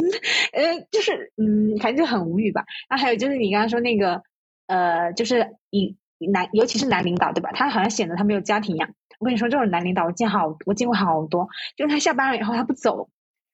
[0.52, 2.64] 呃，就是嗯，反正就很无语吧。
[2.88, 4.22] 然后还有就是你刚刚说那个，
[4.68, 7.50] 呃，就是以男，尤其是男领导，对吧？
[7.52, 8.94] 他好像显得他没有家庭一样。
[9.18, 11.48] 我跟你说，这种男领导我见好，我见过好多。
[11.76, 13.10] 就是他下班了以后他不走，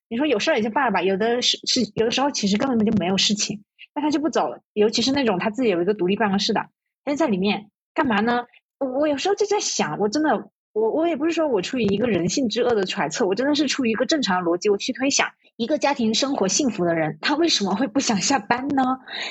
[0.09, 3.65] 你说有事儿也就罢了吧，有的是是有的时候其实根本就没有事情，
[3.95, 4.61] 但他就不走了。
[4.75, 6.69] 尤其是那种他自己有一个独立办公室的，
[7.05, 8.45] 他就在里面干嘛呢？
[8.79, 10.51] 我有时候就在想，我真的。
[10.77, 18.83] 我我也不是说我出于一个人性之恶的揣测，我真的是出于一个正常逻辑，我去推想一个家庭生活幸福的人，他为什么会不想下班呢？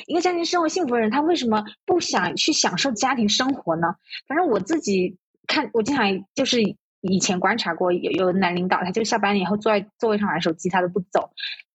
[0.08, 3.96] 一个家庭生活幸福的人，他为什么不想去享受家庭生活呢？
[4.28, 6.64] 反正我自己看，我经常就是
[7.02, 11.30] 以前观察过，有有男领导，他就下班以后坐在座位上玩手机，他都不走。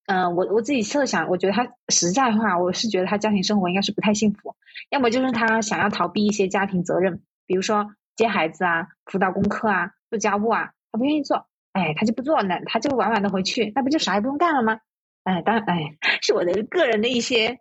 [0.06, 4.56] 嗯，我我自己设想，我觉得他实在话，我是觉得他家庭生活应该是不太幸福，
[4.90, 7.92] 要么就是他想要逃避一些家庭责任，比如说。
[8.20, 14.80] 接孩子啊，辅导功课啊，做家务啊，他不愿意做，哎，他就不做，那他就晚晚的回去，那不就啥也不用干了吗？
[15.24, 17.58] 哎，当然，哎， 是我的个人的一些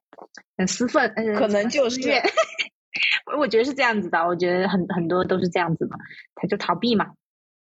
[0.67, 1.99] 私愤，可能就是，
[3.37, 5.95] 我觉得是这样子的，我觉得很很多都是这样子的，
[6.35, 7.13] 他就逃避嘛，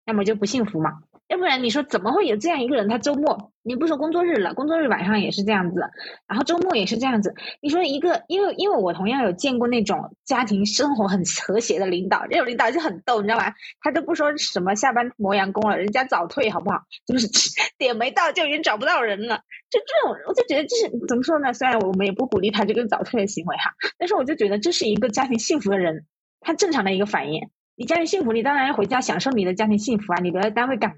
[0.08, 1.00] 要么就不幸福嘛。
[1.28, 2.88] 要不然你说怎么会有这样一个人？
[2.88, 5.82] 他周末你不说工作日了，工作日晚上也是这样子，
[6.26, 7.34] 然后周末也是这样子。
[7.60, 13.52] 你说一个，因为因为我同样有见过那种家庭生活很和谐的领导，这种领导就很逗，你知道吧？
[13.82, 16.80] 他都不说什么下班磨洋工了，人家早退好不好？
[17.06, 17.28] 就是
[17.76, 19.42] 点没到就已经找不到人了。
[19.68, 21.52] 就这种，我就觉得这是怎么说呢？
[21.52, 26.06] 虽然我们也不鼓励他这个早退的行为哈，但是我就觉得这是一个家庭幸福的人
[26.40, 27.50] 他正常的一个反应。
[27.78, 30.20] 你家庭幸福，你当然要回家享受你的家庭幸福啊！
[30.20, 30.96] 你留在单位干嘛？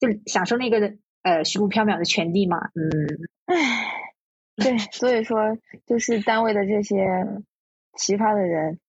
[0.00, 2.58] 就享受那个呃虚无缥缈的权利嘛？
[2.74, 2.90] 嗯，
[3.46, 3.54] 唉，
[4.56, 6.96] 对，所以说就是单位的这些
[7.96, 8.80] 奇葩的人，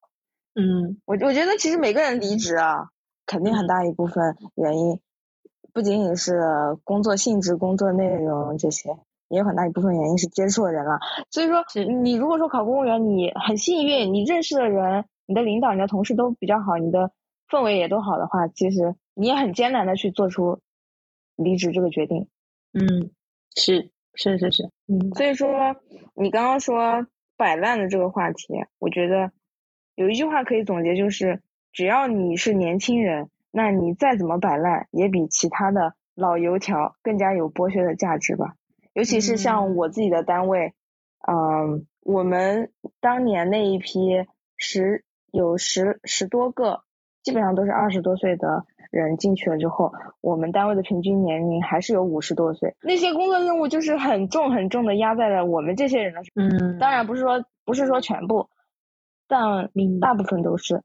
[0.56, 2.90] 嗯，我我觉得其实每个人离职啊，
[3.28, 5.00] 肯定很大一部分原因，
[5.72, 6.42] 不仅仅是
[6.84, 8.90] 工作性质、工作内容这些，
[9.28, 10.98] 也有很大一部分原因是接触的人了。
[11.30, 11.64] 所以说，
[12.02, 17.12] 你如果说考公务员，你很幸运，你认识的人、你的领导、你的同事都比较好，你的。
[17.50, 20.60] 氛围也都好的话，其实你也很艰难的去做出
[21.36, 22.28] 离职这个决定。
[22.74, 23.12] 嗯，
[23.56, 25.12] 是是是是，嗯。
[25.16, 25.78] 所以说，
[26.14, 27.08] 你刚刚说
[27.38, 29.32] 摆烂的这个话题，我觉得
[29.96, 38.56] 有一句话可以总结，就是只要你是年轻人，那你再怎么摆烂，也比其他的老油条更加有剥削的价值吧。
[38.94, 40.74] 尤其是像我自己的单位，
[41.28, 44.26] 嗯，我们当年那一批
[44.58, 46.84] 十有十十多个。
[47.28, 52.74] 基本上都是二十多岁的人进去了之后，我们单位的平均年龄还是有五十多岁。
[52.82, 56.70] 那些工作任务就是很重很重的压在了我们这些人的身上。
[56.70, 58.48] 嗯，当然不是说不是说全部，
[59.28, 60.84] 但大部分都是。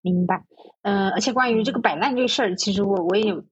[0.00, 0.44] 明白。
[0.82, 3.42] 嗯，而且关于这个摆烂这个事儿，其实我我也有，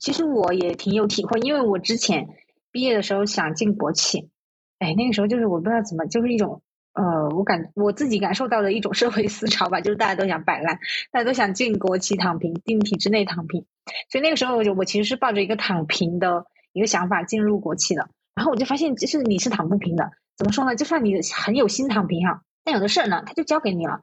[0.00, 2.26] 其实我也挺有体会，因为我之前
[2.72, 4.30] 毕业的时候想进国企，
[4.80, 6.60] 哎，那个时候就是我不知道怎么，就是一种。
[6.92, 10.78] 呃，我感我自己感受到的一种社会思潮吧，就是大家都想摆烂，
[11.12, 13.64] 大家都想进国企躺平，进体制内躺平。
[14.10, 18.08] 所以那个时候，我就我其实是抱着一个躺平的一个想法进入国企的。
[18.34, 20.10] 然后我就发现，就是你是躺不平的。
[20.36, 20.74] 怎么说呢？
[20.74, 24.00] 就算你很有心躺平哈，但有的事儿呢，他就交给你了。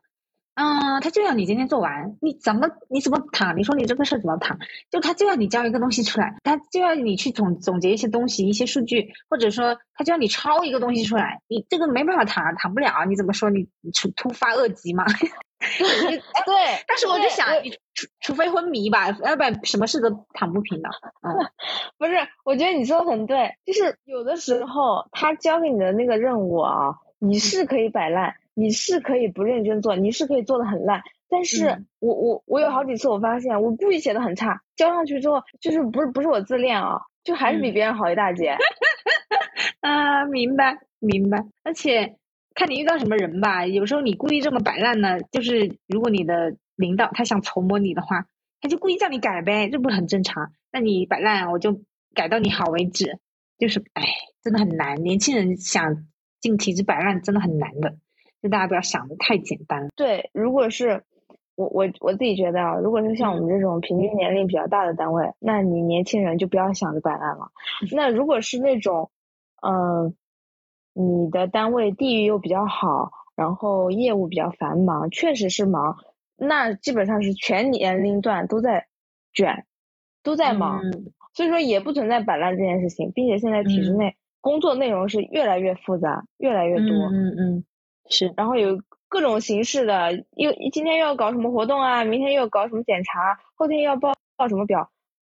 [0.60, 3.56] 嗯，他就要你今天做完，你怎么你怎么躺？
[3.56, 4.58] 你说你这个事怎么躺？
[4.90, 13.06] 就他就要你交一个东西出来，他就要你去总总结一些东西、一些数据，或者说他就要你抄一个东西出来，你这个没办法躺，躺不了。
[13.06, 13.52] 你怎么说？
[13.52, 15.06] 你突突发恶疾嘛？
[15.06, 20.90] 对，但是我就想，你除除非昏迷吧，要不然什么事都躺不平的。
[21.22, 21.38] 嗯，
[22.00, 28.34] 不是，我觉得你说的很对，就是有的时候他交给你的那个任务啊，你是可以摆烂。
[28.60, 38.58] 你是可以不认真做，你是可以做的很烂，但是我我我有好几次我发现我故意写的很差，交上去之后就是不是不是我自恋啊，就还是比别人好一大截。
[39.82, 42.18] 啊，明白明白，而且
[42.56, 48.26] 看你遇到什么人吧，有时候你故意这么摆烂呢，就是如果你的领导他想筹磨你的话，
[48.60, 50.52] 他就故意叫你改呗，这不是很正常？
[50.72, 51.80] 那你摆烂，我就
[52.16, 53.20] 改到你好为止，
[53.60, 54.04] 就是哎，
[54.42, 55.04] 真的很难。
[55.04, 56.08] 年轻人想
[56.42, 57.96] 进体制摆烂真的很难的，
[58.48, 59.90] 就大家不要想的太简单。
[59.96, 61.04] 对，如果是。
[61.58, 67.50] 我我我自己觉得啊，如果是像我们这种平均年龄比较大的单位，那你年轻人就不要想着摆烂了。
[67.94, 69.10] 那如果是那种，
[69.64, 70.14] 嗯，
[70.94, 75.98] 你的单位地域又比较好，然后业务比较繁忙，确实是忙，
[76.36, 78.86] 那基本上是全年龄段都在
[79.34, 79.66] 卷，
[80.22, 80.84] 都在忙，
[81.34, 87.66] 所以说也不存在摆烂这件事情，并且现在体制内工作内容是越来越复杂，越来越多，嗯嗯，
[88.10, 88.80] 是，然后有。
[89.10, 92.04] 各种形式的，又今天又要搞什么活动啊？
[92.04, 93.40] 明天又要搞什么检查？
[93.56, 94.90] 后天要报报什么表？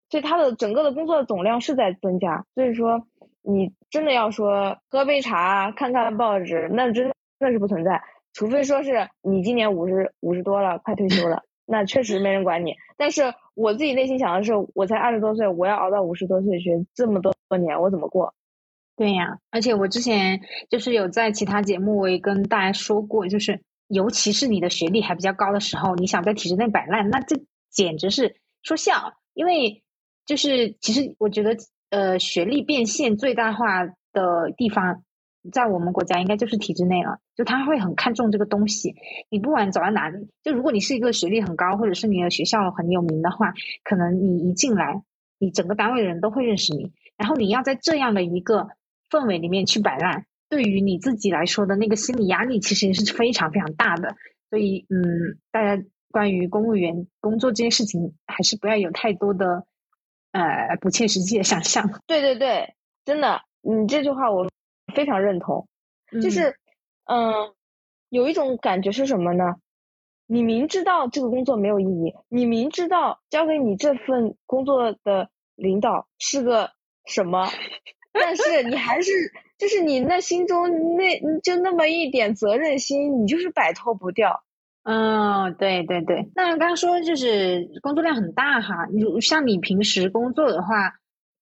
[0.10, 2.44] 所以他的整个的工作总量是在增加。
[2.56, 3.04] 所以说，
[3.44, 8.02] 你真的要说喝杯茶、看看报纸，那真那是不存在。
[8.34, 12.76] 除非说是你今年五十五十多了，快退休了，那确实没人管你。
[12.98, 18.34] 但是我自己内心想的是，我才二十多岁，我要熬到五十多岁去，这么多年我怎么过？
[18.98, 29.14] 对呀，而且我之前就是有在其他节目我也跟大家说过，就是尤其是你的学历还比较高的时候，你想在体制内摆烂，那这简直是说笑。
[29.36, 29.84] 因为
[30.26, 31.56] 就是其实我觉得，
[31.92, 35.04] 呃，学历变现最大化的地方，
[35.52, 37.20] 在我们国家应该就是体制内了。
[37.36, 38.96] 就他会很看重这个东西，
[39.30, 45.04] 你不管走到哪里，就如果你是一个学历很高，或者是你的学校很有名的话，可能你一进来，
[45.38, 48.70] 你整个单位的人都会认识你，然后你要在这样的一个。
[49.10, 54.16] 氛围里面去摆烂，对于你自己来说的那个心理压力，其实也是非常非常大的。
[54.50, 59.66] 所以，嗯，大家关于公务员工作这件事情，还是不要有太多的
[60.32, 62.02] 呃不切实际的想象。
[62.08, 64.48] 对对对，真的，你这句话我
[64.96, 65.68] 非常认同。
[66.22, 66.56] 就是，
[67.06, 67.54] 嗯，
[68.10, 69.56] 有一种感觉是什么呢？
[70.30, 76.72] 你明知道这个工作没有意义，你明知道交给你这份工作的领导是个
[77.06, 77.50] 什么？
[78.22, 79.12] 但是你还是，
[79.58, 84.44] 就是你那心中那就那么一点责任心，你就是摆脱不掉。
[84.84, 86.30] 嗯，对对对。
[86.34, 90.94] 那刚刚说就是工作量很大哈，你像你平时工作的话，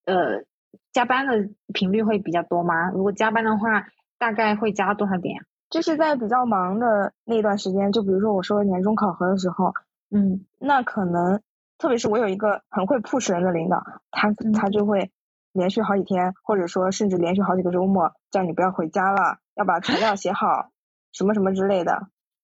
[0.06, 0.44] 呃，
[0.92, 2.90] 加班的频率会比较多吗？
[2.90, 3.86] 如果加班的话，
[4.18, 5.46] 大概会加多少点？
[5.70, 9.74] 就是在比较忙的那段时间，就比如说我说年终考核的时候，
[10.10, 11.42] 嗯，那可能
[11.78, 15.12] 特别是我有一个很会 push 人的领导，他他就会。
[15.56, 20.70] 连续好几天，或者说甚至连续好几个周末，叫你不要回家了，要把材料写好，
[21.14, 21.94] 什么什么之类的。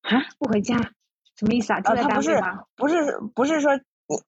[0.00, 0.76] 啊，不回家，
[1.36, 1.80] 什么意思啊？
[1.84, 2.40] 啊，他不是，
[2.74, 3.78] 不是，不是说，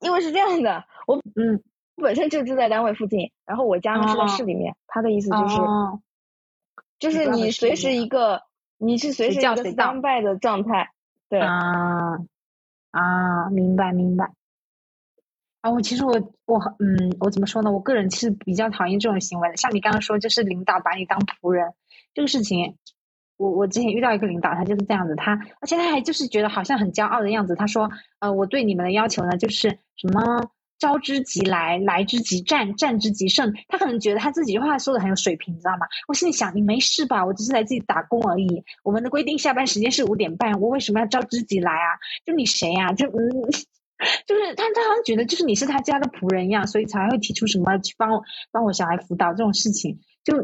[0.00, 1.62] 因为是这样的，我嗯，
[1.96, 5.56] 本身就住在单位附近，然后我家呢是在市里面，他的意思就是，
[6.98, 8.42] 就是你随时一个，
[8.76, 10.90] 你是随时一个 standby 的状态，
[11.30, 12.18] 对啊
[12.90, 14.30] 啊，明白明白。
[15.64, 16.12] 啊，我其实我
[16.44, 17.72] 我嗯，我怎么说呢？
[17.72, 19.56] 我个人其实比较讨厌这种行为的。
[19.56, 21.72] 像你刚刚说，就是领导把你当仆人
[22.12, 22.76] 这个事情，
[23.38, 27.54] 我我之前遇到一个领导，他就是这样子，他而且他还就是觉得好像很骄傲的样子。
[27.54, 33.50] 他说，呃，我对你们的要求呢，就是什么招之即来，来之即战，战之即胜。
[33.68, 35.86] 他可能觉得他自己话说的很有水平，你知道吗？
[36.08, 37.24] 我心里想，你没事吧？
[37.24, 38.62] 我只是来自己打工而已。
[38.82, 41.96] 我们的规定下班时间是五点半，我为什么要招之即来啊？
[42.26, 42.92] 就你谁呀？
[42.92, 43.48] 就嗯。
[44.26, 49.98] 就是他，他好像觉得就是你是他家的仆人一样，所以才会提出什么去帮我帮我小孩辅导这种事情。
[50.24, 50.36] 就，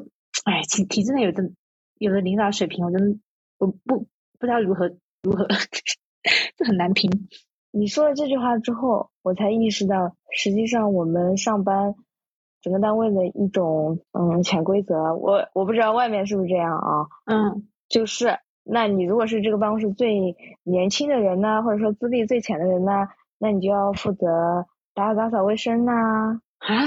[0.44, 1.51] 哎，体体制内有的
[1.99, 3.18] 有的领导水平，我真的
[3.59, 4.07] 我不
[4.38, 4.88] 不知道如何
[5.23, 5.46] 如何，
[6.57, 7.29] 就很难评。
[7.73, 11.94] 你说了这句话之后，我才意识到，实际上我们上班
[12.61, 15.14] 整个单位的一种嗯潜规则。
[15.14, 17.07] 我我不知道外面是不是这样啊？
[17.27, 23.07] 嗯，就是，那你如果是这个办公室最年轻的人呢，或者说资历最浅的人呢？
[23.40, 26.40] 那你就要负责打扫打扫卫生呐，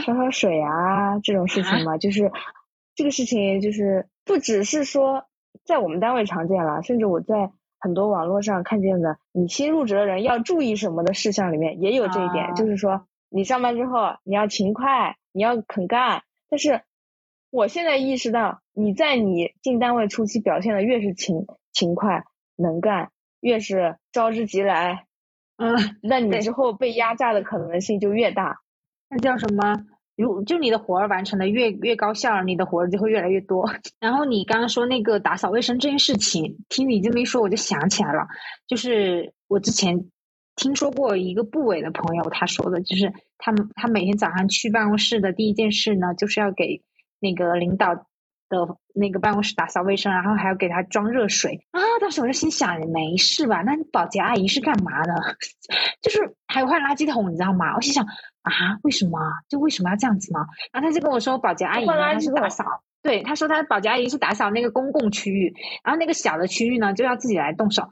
[0.06, 2.32] 烧烧水啊这种事情嘛，就是
[2.96, 5.26] 这个事情就是不只是说
[5.66, 16.22] 在我们单位常见了，甚至我在很多网络上看见的，你新入职的人要注意什么的事项里面也有这一点，就是说你上班之后你要勤快，你要肯干。
[16.49, 16.82] 但是
[17.49, 22.26] 我现在意识到，你在你进单位初期表现的越是勤勤快
[22.56, 25.08] 能干，越是招之即来。
[25.58, 28.58] 嗯，那你之后被压榨的可能性就越大。
[29.10, 29.76] 那叫什么？
[30.16, 33.68] 如就你的活儿完成的越越高效，你的活儿就会越来越多。
[33.99, 38.28] 然后你刚刚说那个打扫卫生这件事情，听你这么一说，我就想起来了，
[38.68, 40.06] 就是我之前
[40.56, 46.84] 听说过一个部委的朋友，他说的就是他们他每天早上去办公室的第一件事呢，就是要给
[47.20, 48.06] 那个领导
[48.50, 51.82] 的那个办公室打扫卫生，然后还要给他装热水啊。
[52.00, 53.62] 当时我就心想，没事吧？
[53.62, 55.14] 那保洁阿姨是干嘛的？
[56.02, 57.76] 就是还有换垃圾桶，你知道吗？
[57.76, 58.06] 我心想
[58.41, 59.20] 啊，为什么？
[59.50, 60.39] 就为什么要这样子呢？
[60.72, 62.66] 然后他就跟我说，保洁阿姨呢是打扫，
[63.02, 67.89] 对，他说他保洁阿姨是打扫那个公共区域，然后那个小的区域呢就要自己来动手。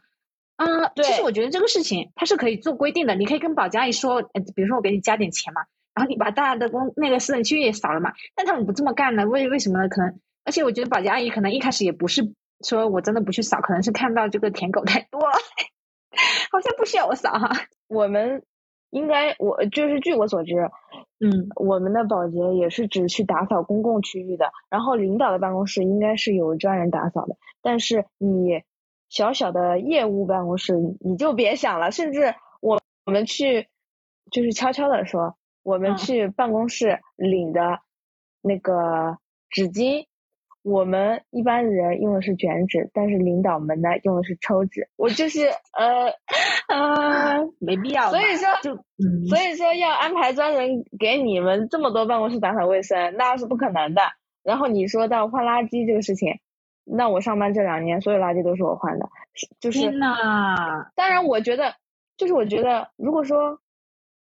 [0.57, 5.61] 嗯，其实我觉得这个事情它是可以做规定的，你可以跟保洁阿姨说，呃，比如说我给你加点钱嘛，
[5.95, 8.11] 然后你把大家的公那个私人区域也扫了嘛。
[8.35, 9.89] 但他们不这么干呢，为为什么呢？
[9.89, 12.33] 可能，而且我觉得保洁阿姨可能一开始也不是
[12.65, 15.33] 说我真的不去扫，可能是看到这个舔狗太多了，
[16.51, 17.49] 好像不需要我扫哈。
[17.87, 18.43] 我们
[18.89, 20.69] 应该，我就是据我所知，
[21.19, 28.63] 嗯，我们的保洁也是只去打扫公共区域的，然后领导的办公室应该是有专人打扫的，但是你。
[29.13, 31.91] 小小的业务办公室，你就别想了。
[31.91, 33.67] 甚至我我们去，
[34.31, 37.79] 就是悄悄的说，我们去办公室领的
[38.41, 39.17] 那个
[39.49, 40.05] 纸巾，
[40.63, 44.87] 我们一般人用的是卷纸，但是领导们呢用的是抽纸。
[44.95, 45.47] 我就是
[45.77, 46.07] 呃
[46.67, 48.09] 呃， 没必要。
[48.09, 48.75] 所以说，就
[49.27, 54.01] 所以说要安排专人给你们这么多办公室打扫卫生，那是不可能的。
[54.43, 56.39] 然后你说到换垃圾这个事情。
[56.83, 59.07] 那我上班这两年，所有垃圾都是我换的，
[59.59, 59.79] 就是。
[59.79, 60.91] 天呐！
[60.95, 61.75] 当然，我觉得，
[62.17, 63.59] 就是我觉得，如果说，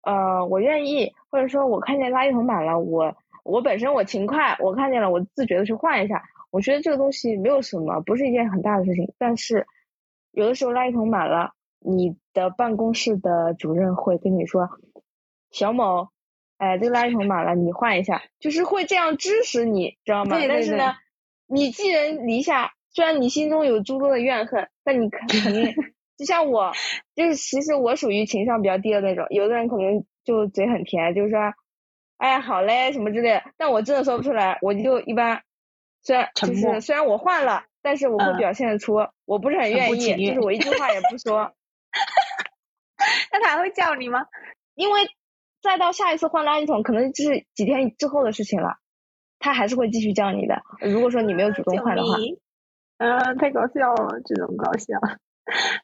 [0.03, 9.13] 呃，我愿意，或者说我看见垃圾桶满了，我我本身我勤快，我看见了，我自觉的去换一下，我觉得这个东西没有什么，不是一件很大的事情。
[9.19, 9.67] 但是，
[10.33, 14.69] 有的时候垃圾桶满了，你的办公室的主任会跟你说，
[15.53, 16.09] 小某，
[16.59, 20.37] 哎，这个垃圾桶满了，你换一下，就是会这样支持你，知道吗？
[20.49, 20.95] 但是呢。
[21.47, 25.75] 你寄人篱下，虽然你心中有诸多的怨恨，但你肯肯 定，
[26.17, 26.73] 就像我，
[27.15, 29.27] 就是其实我属于情商比较低的那种。
[29.29, 31.39] 有的人可能就嘴很甜，就是说，
[32.25, 33.43] 哎，好嘞，什么之类的。
[33.59, 35.43] 但我真的说不出来，我就一般，
[36.03, 38.95] 虽然就是虽然我换了，但是我会表现出
[39.27, 41.53] 我不是很愿意，就是我一句话也不说。
[43.31, 44.25] 那他还会叫你吗？
[44.75, 45.03] 因为
[45.63, 48.79] 再到下一次换垃圾桶，可能就是几天之后的事情了。
[49.39, 50.63] 他还是会继续叫你的。
[50.81, 52.17] 如果说你没有主动换的话，
[52.97, 54.97] 嗯，太搞笑了，这种搞笑。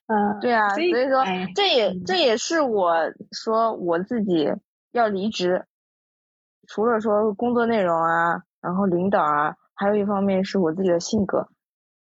[0.07, 1.23] 嗯，对啊，所以说
[1.55, 2.95] 这也这也是我
[3.31, 4.49] 说我自己
[4.93, 5.67] 要离职，
[6.71, 11.49] 除了说工作内容啊，然后领导啊，还有一方面是我自己的性格，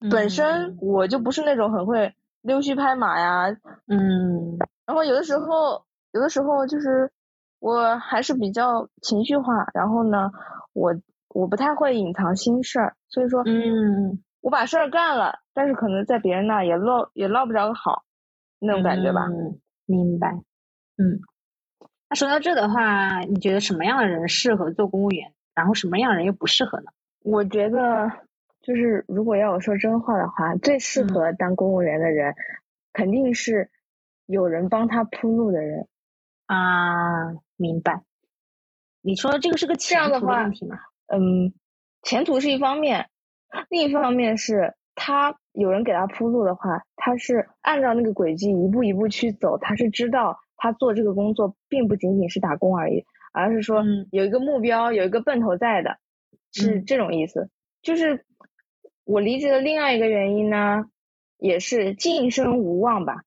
[0.10, 3.50] 本身我就不是那种很会溜须拍马呀，
[3.88, 4.58] 嗯，
[4.88, 5.84] 然后有的时候
[6.14, 7.12] 有的时候就是
[7.60, 10.32] 我还是比较情绪化，然后呢，
[10.74, 10.96] 我。
[11.36, 18.04] 我不太会隐藏心事儿，所以说，嗯，我把事儿干了，但是可能在别人那也落也落不着个好，
[18.60, 19.26] 那种感觉吧。
[19.26, 20.30] 嗯明白，
[20.98, 21.18] 嗯。
[22.14, 25.34] 那说到这的话，你觉得什么样的人适合做公务员？
[25.56, 26.92] 然后什么样的人又不适合呢？
[27.24, 28.08] 我觉得，
[28.62, 32.36] 就是如果要我说真话的话，最适合当公务员的人，
[32.94, 33.72] 肯定是
[34.28, 35.88] 有人帮他铺路的人。
[36.46, 38.04] 啊，明白。
[39.02, 40.78] 你说这个是个这样的问题吗？
[41.08, 41.52] 嗯，
[42.04, 43.10] 前途是一方面，
[43.72, 53.04] 另一方面是他有人给他铺路的话，他是按照那个轨迹一步一步去走，他是知道他做这个工作并不仅仅是打工而已，
[53.34, 55.98] 而是说有一个目标，有一个奔头在的，
[56.54, 57.50] 是这种意思。
[57.82, 58.26] 就是
[59.04, 60.86] 我离职的另外一个原因呢，
[61.38, 63.24] 也是晋升无望吧。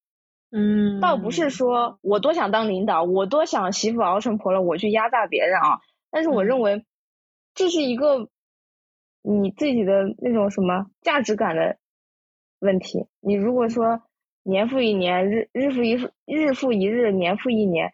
[0.50, 5.80] 嗯，倒不是说我多想当领导，我多想媳妇熬成婆了，我去压榨别人啊，
[6.10, 6.86] 但是我认为。
[7.58, 8.28] 这是一个
[9.22, 11.78] 你自己的那种什么价值感的
[12.58, 13.06] 问题。
[13.20, 14.02] 你如果说
[14.46, 15.94] 年复一年，日日复一
[16.26, 17.92] 日复一日，年复一年，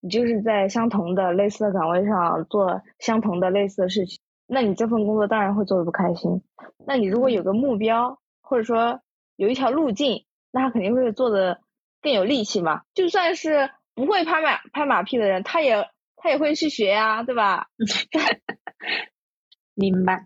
[0.00, 6.42] 你就是在相同的类似的岗位上做相同的类似的事情，那你这份工作当然会做的不开心。
[6.86, 9.00] 那你如果有个目标，或者说
[9.36, 11.60] 有一条路径，那他肯定会做的
[12.00, 12.82] 更有力气嘛。
[12.94, 15.88] 就算是不会拍马拍马屁的人，他也。
[16.20, 17.68] 他也会去学呀，对吧？
[19.74, 20.24] 明白。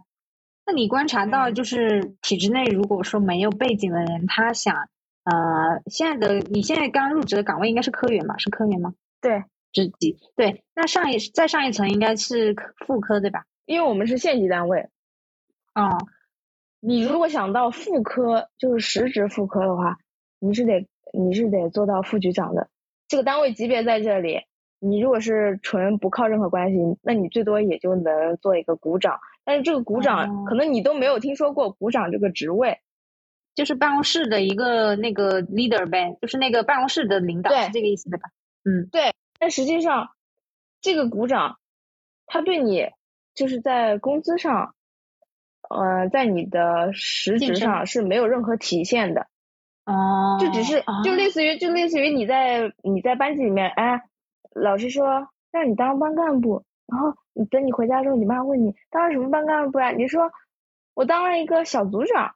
[0.64, 4.88] 那你观察到，就是体制内如果说没有背景的人，他想
[5.24, 8.36] 呃，现在的你现在刚入职的岗位应该是科员吧？
[8.38, 8.94] 是科员吗？
[9.20, 10.64] 对，职级对。
[10.74, 12.56] 那上一再上一层应该是
[12.86, 13.44] 副科对吧？
[13.64, 14.88] 因为我们是县级单位。
[15.74, 15.96] 哦，
[16.80, 19.98] 你如果想到副科，就是实职副科的话，
[20.40, 22.68] 你是得你是得做到副局长的，
[23.06, 24.40] 这个单位级别在这里。
[24.84, 32.80] 你如果是纯不靠任何关系，那你最多也就能做一个股长，但是这个股长可能你都没有听说过股长这个职位，
[33.54, 38.30] 就是办公室的一个那个 leader 呗，就是那个办公室的领导，是这个意思对吧？
[38.64, 39.14] 嗯，对。
[39.38, 40.10] 但实际上，
[40.80, 41.58] 这个股长
[42.26, 42.88] 他对你
[43.34, 44.74] 就是在工资上，
[45.68, 49.26] 呃，在你的实质上是没有任何体现的。
[49.84, 50.38] 哦。
[50.40, 54.02] 就只是就类似于就类似于你在你在班级里面，哎，
[54.54, 57.14] 老师说让你当班干部，然后
[57.50, 59.90] 等你回家之后，你妈问你当了什么班干部啊？
[59.90, 60.30] 你说
[60.94, 62.34] 我当了一个小组长。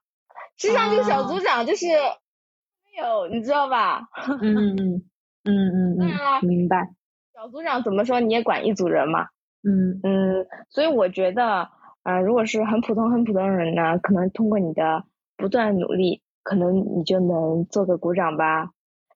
[0.57, 4.09] 实际上，这个小组长就是没有，你知道吧？
[4.43, 5.03] 嗯嗯
[5.45, 6.89] 嗯嗯嗯，明白。
[7.35, 9.27] 小组长怎么说你也管一组人嘛？
[9.63, 11.69] 嗯嗯，所以我觉得，
[12.03, 15.05] 啊，如果是很普通很普通的人呢，可能通过你的
[15.37, 18.71] 不断努力，可能你就能做个股长吧。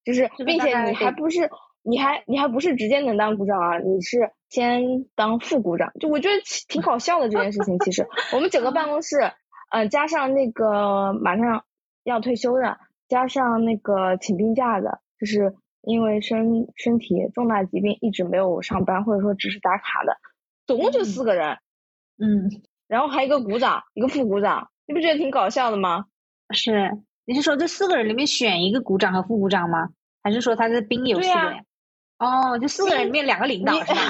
[0.05, 1.49] 就是，并且你还不是，
[1.83, 5.93] 你还你还不是直接能当股长啊，你是先当副股长。
[6.01, 6.35] 就我觉得
[6.69, 9.17] 挺搞笑的这件事情，其实我们整个办公室。
[9.71, 11.65] 呃，加上那个马上
[12.05, 20.17] 要退休的，加上那个请病假的，就是因为身身体重大疾病一直没有上班，或者说只是打卡的，
[20.67, 21.59] 总共就四个人。
[22.19, 22.51] 嗯，
[22.87, 26.05] 然后还有一个股长，一个副股长，你不觉得挺搞笑的吗？
[26.53, 29.91] 是，你是说这四个人里面选一个股长和副股长吗？
[30.23, 31.65] 还是说他的兵有四个人？
[32.19, 34.01] 哦，就四个人里面两个领导是吧？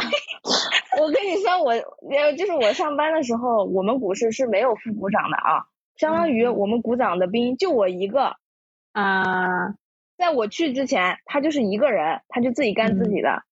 [0.99, 5.67] 我跟你说，我呃，就是我上班的时候，我们股市是没有副股长的啊，
[5.97, 8.37] 相当于我们股长的兵就我一个
[8.93, 9.75] 啊。
[10.17, 13.43] 在我去之前，他就是一个人，他就自己干自己的，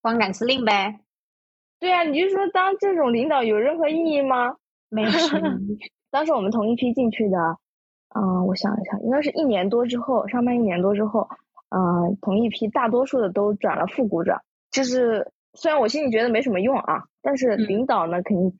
[0.00, 1.00] 光杆司令呗。
[1.80, 4.56] 对啊，你就说当这种领导有任何意义吗？
[4.88, 5.10] 没有。
[6.10, 7.38] 当时我们同一批进去的，
[8.14, 11.28] 嗯，我想一下，应该是一年多之后，上班一年多之后，
[11.70, 14.40] 嗯，同一批大多数的都转了副股长，
[14.70, 15.32] 就是。
[15.54, 18.52] 虽然我心里觉得没什么用啊，但是领导呢，肯定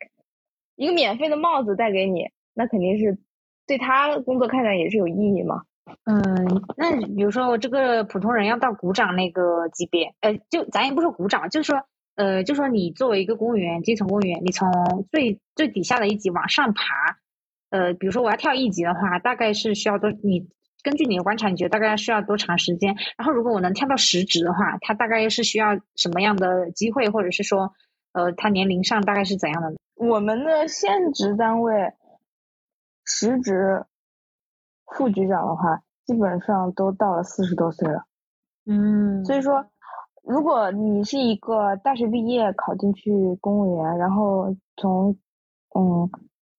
[0.76, 3.18] 一个免费的帽子戴给你，那肯定是
[3.66, 5.62] 对他工作看展也是有意义嘛。
[6.04, 11.82] 嗯，那比如说我这个普通人要到股长那个级别，呃，就咱也不说股长，就是说，
[12.16, 17.18] 呃，就说你作为一个公务员，基层公务员，你从最最底下的一级往上爬，
[17.70, 20.48] 呃，比如说我要跳一级的话，大概是需要多你。
[20.84, 22.94] 根据你的观察，你觉得大概需要多长时间？
[23.16, 27.72] 然后，如果我能跳到实职的话，他大概是需要什么样的机会，或者是说，
[28.12, 29.74] 呃，他年龄上大概是怎样的？
[29.94, 31.94] 我们的现职单位，
[33.02, 33.86] 实职
[34.94, 38.04] 副局长的话，基本上都到了四十多岁了。
[38.66, 39.24] 嗯。
[39.24, 39.64] 所以说，
[40.22, 43.10] 如果你是一个大学毕业考进去
[43.40, 45.16] 公务员，然后从，
[45.74, 46.10] 嗯。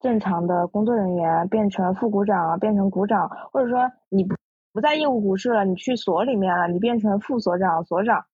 [0.05, 4.35] 正常的工作人员变成副股长，变成股长，或者说你不
[4.71, 8.27] 不在业务股市了，你去所里面了，你变成副所长、所长，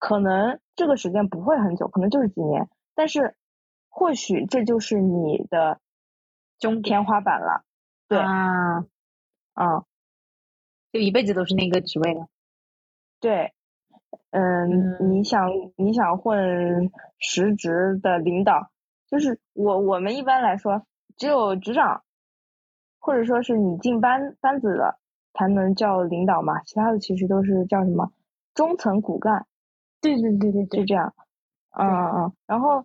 [0.00, 3.36] 可能这个时间不会很久，可能就是几年，但是
[3.88, 5.78] 或许这就是你的
[6.58, 7.62] 中天花板了。
[8.08, 8.78] 对啊，
[9.54, 9.84] 嗯，
[10.90, 12.26] 就一辈子都是那个职位了。
[13.20, 13.52] 对，
[14.30, 18.72] 嗯，你想你想混实职的领导，
[19.06, 20.84] 就是我我们一般来说。
[21.16, 22.02] 只有局长，
[22.98, 24.98] 或者说是你进班班子了，
[25.34, 26.62] 才能叫领导嘛。
[26.62, 28.12] 其他的其实都是叫什么
[28.54, 29.46] 中层骨干。
[30.00, 31.14] 对对对对对，就这样。
[31.70, 32.32] 嗯嗯嗯。
[32.46, 32.84] 然后，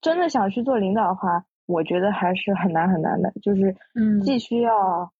[0.00, 3.32] 真的想去做领导的话，我觉得还是很难很难的。
[3.42, 5.12] 就是嗯，既需要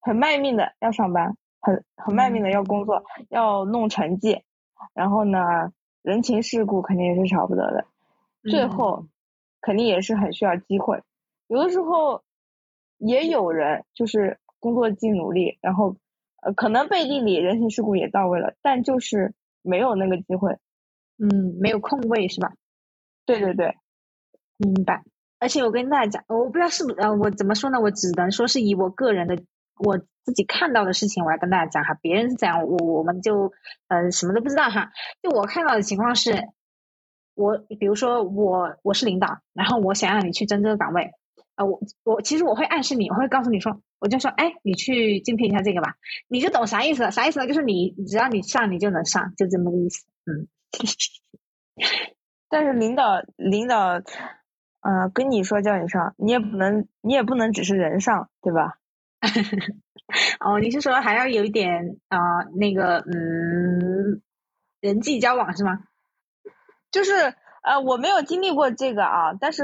[0.00, 4.42] 很卖命的要上班，很很卖命的要工作，要弄成绩，
[4.94, 7.84] 然后呢，人情世故肯定也是少不得的。
[8.50, 9.06] 最后，
[9.60, 11.02] 肯定也是很需要机会。
[11.48, 12.22] 有的时候
[12.98, 15.96] 也有人就是工作既努力，然后
[16.42, 20.58] 呃可能背地里人情世故也到位了，但就是没有那个机会，
[21.18, 22.52] 嗯，没有空位是吧？
[23.26, 23.76] 对对对，
[24.56, 25.02] 明白。
[25.40, 27.80] 而且我跟大家讲，我不知道是不呃我怎么说呢？
[27.80, 29.38] 我只能说是以我个人的
[29.78, 31.94] 我自己看到的事情，我来跟大家讲哈。
[32.02, 33.52] 别人是怎样，我我们就
[33.86, 34.90] 呃什么都不知道哈。
[35.22, 36.48] 就我看到的情况是，
[37.34, 41.12] 我比如说我我是领导，然后我想让你去争这个岗位。
[41.58, 45.96] 啊，我我其实我会暗示你，我会告诉你说，我就说，哎，你去竞聘一下这个吧，
[46.28, 47.10] 你就懂啥意思了？
[47.10, 47.48] 啥意思呢？
[47.48, 50.06] 就是你只要你上，你就能上，就这么个意思。
[50.24, 50.46] 嗯。
[52.48, 54.00] 但是领导领导，
[54.80, 58.78] 呃，跟你说叫你上，你也不能你也不能只是人上，对吧？
[60.40, 62.18] 哦，你是说还要有一点啊，
[62.54, 64.22] 那个嗯，
[64.80, 65.80] 人际交往是吗？
[66.92, 67.34] 就是。
[67.68, 69.62] 呃，我没有经历过这个啊，但是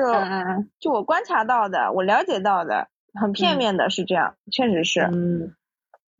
[0.78, 5.00] 就我观察到的，我了解到的，很片面的是这样，确实是。
[5.00, 5.55] 嗯，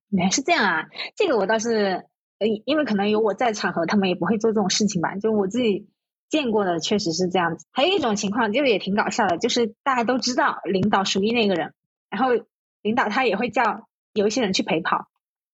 [0.09, 2.07] 原来是这样啊，这个我倒是，
[2.39, 5.15] 呃，因为可能有我在场合，他们也不会做这种事情吧。
[5.17, 5.87] 就我自己
[6.31, 7.67] 见过的，确实是这样子。
[7.71, 11.75] 还有一种情况，就是也挺搞笑的，就是大家都知道领导属于那个人，
[12.09, 12.31] 然后
[12.81, 15.09] 领导他也会叫有一些人去陪跑，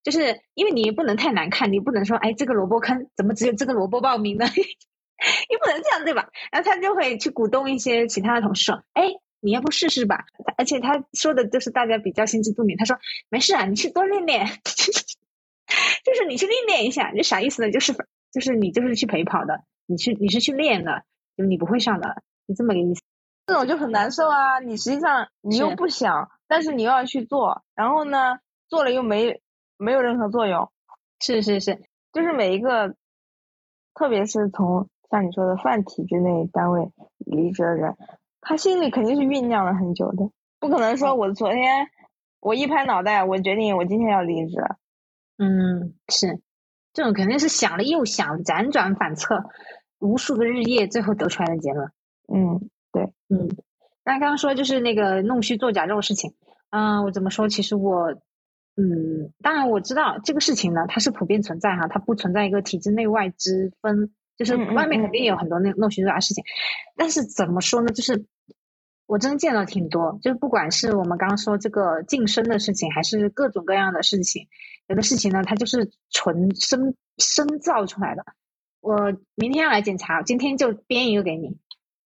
[0.05, 4.47] 就是因为你不能太难看，你不能说哎这个萝卜坑怎么只有这个萝卜报名呢？
[5.51, 6.29] 你不能这样对吧？
[6.51, 9.05] 然后他就会去鼓动一些其他的同事说，哎，
[9.41, 10.25] 你要不试试吧？
[10.57, 12.99] 而且他说的就是大家比较心知肚明，他说
[13.29, 14.47] 没事啊，你去多练练，
[16.05, 17.71] 就是你去练练一下，这啥意思呢？
[17.71, 17.95] 就是
[18.33, 21.05] 就是你就是去陪跑的，你去你是去练的，
[21.37, 23.01] 就你不会上的，就这么个意思。
[23.47, 24.61] 这种就很难受啊！
[24.61, 29.41] 你实际上你又不想，但是你又要去做，然后呢，做了又没
[29.77, 30.71] 没有任何作用。
[31.19, 32.95] 是是是，就是每一个，
[33.93, 37.97] 特别是从像你说的泛体制内单位离职的人，
[38.41, 41.89] 他心里肯定是酝酿了很久的，不可能说我昨天
[42.41, 44.57] 我一拍脑袋，我决定我今天要离职。
[45.39, 46.41] 嗯，是，
[46.93, 49.45] 这种肯定是想了又想，辗转反侧，
[49.99, 51.91] 无数个日夜，最后得出来的结论。
[52.33, 52.71] 嗯。
[52.93, 53.49] 对，嗯，
[54.05, 56.35] 那刚刚说就是那个弄虚作假这种事情，
[56.71, 57.49] 嗯，我怎么说？
[57.49, 58.11] 其实我，
[58.75, 66.43] 嗯，当然我知道这个事情呢，它是普遍存在哈，它不存在一个体制内外之分，就是外面肯定有很多那弄虚作假事情，
[66.97, 67.93] 但是怎么说呢？
[67.93, 68.25] 就是
[69.05, 74.47] 我真见了挺多，就是不管是我们刚刚说这个晋升的事情，还是各种各样的事情，
[74.89, 78.25] 有的事情呢，它就是纯生生造出来的。
[78.81, 81.59] 我明天要来检查，今天就编一个给你。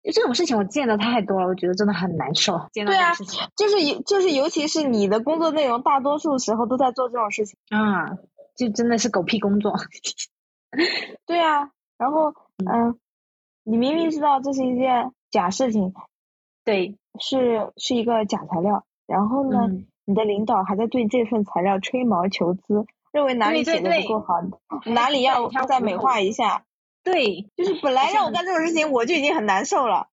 [0.03, 2.67] 就这种事情我见的太多了，我觉得真的很难受。
[2.73, 3.13] 对啊，
[3.55, 8.17] 就是尤就是尤其是你的工作内容，大多数时候都在做这种事情啊，
[8.57, 9.73] 就真的是狗屁工作。
[11.25, 12.33] 对啊，然后
[12.65, 12.99] 嗯，
[13.63, 15.93] 你明明知道这是一件假事情，
[16.63, 19.67] 对，是是一个假材料，然后呢，
[20.05, 24.41] 你的领导还在对这份材料吹毛求疵，认为哪里写的不够好，
[24.85, 26.63] 哪里要再美化一下。
[27.03, 30.07] 对，就是本来让我干这种事情，我就已经很难受了。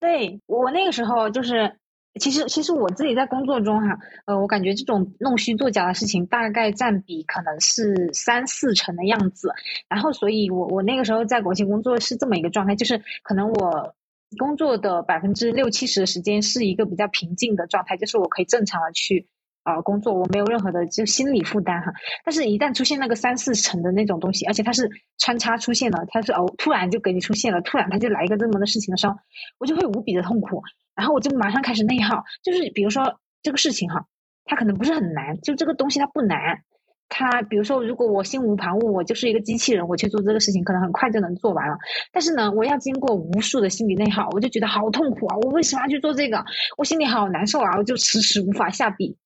[0.00, 1.78] 对我那个时候，就是
[2.20, 9.50] 其实其实我自己在工作中哈，呃，我感觉这种弄虚作假的事情大概占比可能是三四成的样子。
[9.88, 13.94] 然后，所以我我那个时候在国企工作是这么一个状态，就是可能我
[14.38, 19.26] 工作的百分之六七十的时间是一个比较平静的状态，就是我可以正常的去。
[19.62, 21.92] 啊，工作我没有任何的就心理负担哈，
[22.24, 29.14] 但是一旦出现那个三四成的那种东西，而且它是穿插出现了，它是哦突然就给你出现了，突然它就来一个这么的事情的时候，
[29.58, 30.62] 我就会无比的痛苦，
[30.96, 34.06] 然后我就马上开始内耗，就是比如说这个事情哈，
[34.44, 36.62] 它可能不是很难，就这个东西它不难，
[37.08, 41.76] 它比如说如果我心无旁骛，我就是一个机器人，我去做这个事情可能很快就能做完了，
[42.10, 46.44] 但是呢，我要经过无数的心理内耗，我就觉得好痛苦啊，我为什么要去做这个？
[46.76, 49.16] 我心里好难受啊，我就迟迟无法下笔。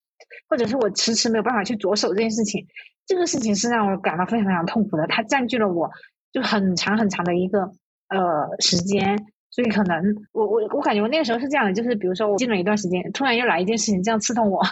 [0.49, 2.67] 或者是我迟迟没有办法去着手这件事情，
[3.07, 5.91] 这个事情是让我感到非常非常痛苦的，它占据了我
[6.33, 7.73] 就很长很长的一个
[8.09, 10.03] 呃时间，所以可能
[10.33, 14.63] 我我我感觉我那个时候是这样的，就是比如说我静了一段时间，突然又来一件事情这样刺痛我，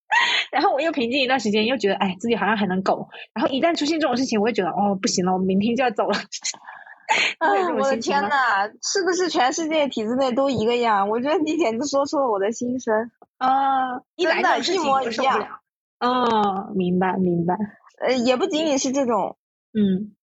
[0.50, 6.18] 然后我又平静一段时间，又觉得哎自己好像还能苟，然后一旦出现这种事情，我就觉得哦不行了，我明天就要走了。
[7.38, 7.48] 啊，
[7.78, 11.10] 我的天呐，是不是全世界体制内都一个样？
[11.10, 13.10] 我觉得你简直说出了我的心声。
[13.42, 15.60] 啊，真的，一模一样。
[15.98, 17.56] 哦，明白明白。
[17.98, 19.36] 呃，也不仅仅是这种，
[19.72, 20.14] 嗯，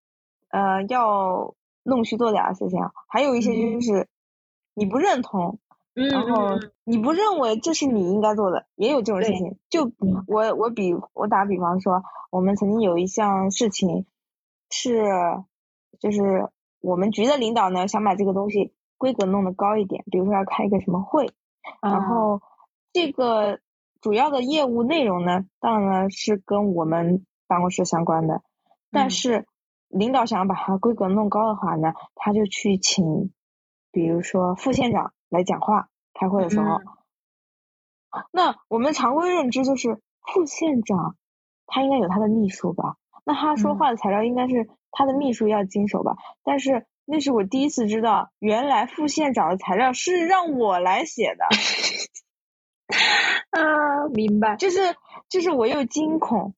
[0.47, 1.53] 呃，要
[1.84, 4.07] 弄虚作假的事情，还有一些就是
[4.74, 5.59] 你不认同，
[5.93, 9.57] 然后你不认为这是你应该做的，也有这种事情。
[9.70, 9.91] 就
[10.26, 12.01] 我我比我打比方说，
[12.32, 14.05] 我们曾经有一项事情
[14.70, 15.03] 是，
[15.99, 16.47] 就是
[16.80, 21.30] 我们局的领导呢想把这个东西规格弄得高一点，比如说要开一个什么会，
[21.82, 22.41] 然后。
[22.93, 23.59] 这个
[24.01, 28.41] 主要的业务内容呢，当然是跟我们办公室相关的。
[28.91, 29.45] 但是
[29.87, 33.31] 领导想要把它规格弄高的话呢，他就去请，
[33.91, 36.79] 比如说副县长来讲话，开会的时候。
[38.31, 41.15] 那我们常规认知就是副县长
[41.67, 42.95] 他应该有他的秘书吧？
[43.23, 46.15] 那他说话的材料应该是他的秘书要经手吧？
[46.43, 51.45] 但是那是我第一次知道，原来副县长的材料是让我来写的。
[53.51, 54.79] 啊，明白，就是
[55.29, 56.53] 就是我又惊恐，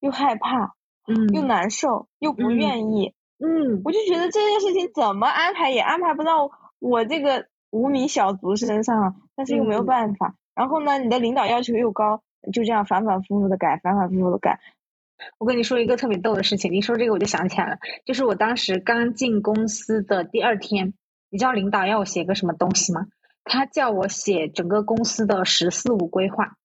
[0.00, 0.74] 又害怕，
[1.06, 10.34] 嗯，又难受，又不愿意，嗯，我就觉得这件事情怎么安排也安排不到我这个无名小卒身上，但是又没有办法。
[10.54, 14.58] 然后呢，你的领导要求又高，就这样反反复复的改，反反复复的改。
[15.38, 20.94] 我跟你说一个特别逗的事情，你说这个我就想起来了，就是我当时刚进公司的第二天，
[21.30, 23.06] 你知道领导要我写个什么东西吗？
[23.44, 26.56] 他叫我写整个公司的“十四五”规划，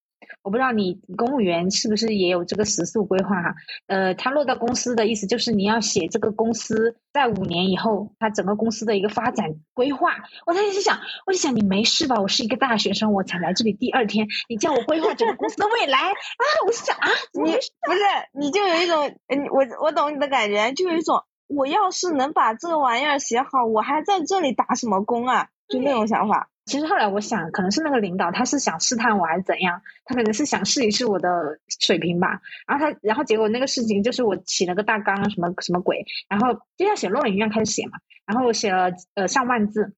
[0.43, 3.55] 我不知道你公务员是不是也有这个十四五规划哈？
[3.87, 10.15] 呃，他落到公司的意思就是你要写这个公司在五年以后，他整个公司的一个发展规划。
[10.45, 12.19] 我当时就想，我就想你没事吧？
[12.21, 16.43] 我是一个大学生，我才来这里第二天，你叫我规划整个公司的未来啊？
[16.67, 17.99] 我想啊，你不是
[18.33, 25.47] 你就有一种，嗯，我我懂你的感觉，就有一种我要是能把这个玩意儿写好，我还在这里打什么工啊？
[25.67, 26.49] 就那种想法。
[26.65, 32.41] 其实后来我想，可能是那个领导他是想试探我还是怎样，他可能是想试一试我的水平吧。
[32.65, 37.99] 然后他，然后结果那个事情就是我起了个大纲什么什么鬼，然后就像写论文一样开始写嘛。
[38.25, 39.93] 然后我写了呃上万字，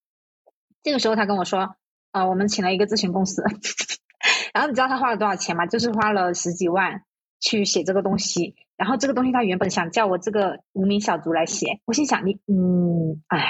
[0.84, 1.76] 这个时候他跟我说，
[2.11, 3.43] 呃，我们请了一个咨询公司，
[4.53, 5.65] 然后你知道他花了多少钱吗？
[5.65, 7.03] 就是花了十几万
[7.39, 8.55] 去写这个东西。
[8.76, 13.49] 然后这个东西他原本想叫我这个无名小卒来写，我心想你嗯，唉。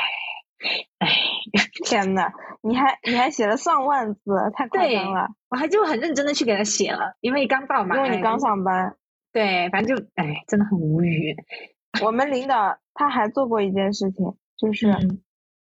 [0.97, 1.07] 哎，
[1.85, 2.31] 天呐，
[2.61, 4.21] 你还你还写了上万字，
[4.53, 5.27] 太夸张了！
[5.49, 8.95] 我还就很认真的去给他写了，因为刚到嘛，因为你刚上班。
[9.31, 11.35] 对，反正就哎，真的很无语。
[12.03, 14.91] 我们领导他还做过一件事情，就是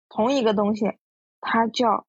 [0.09, 0.97] 同一个东西，
[1.41, 2.05] 他叫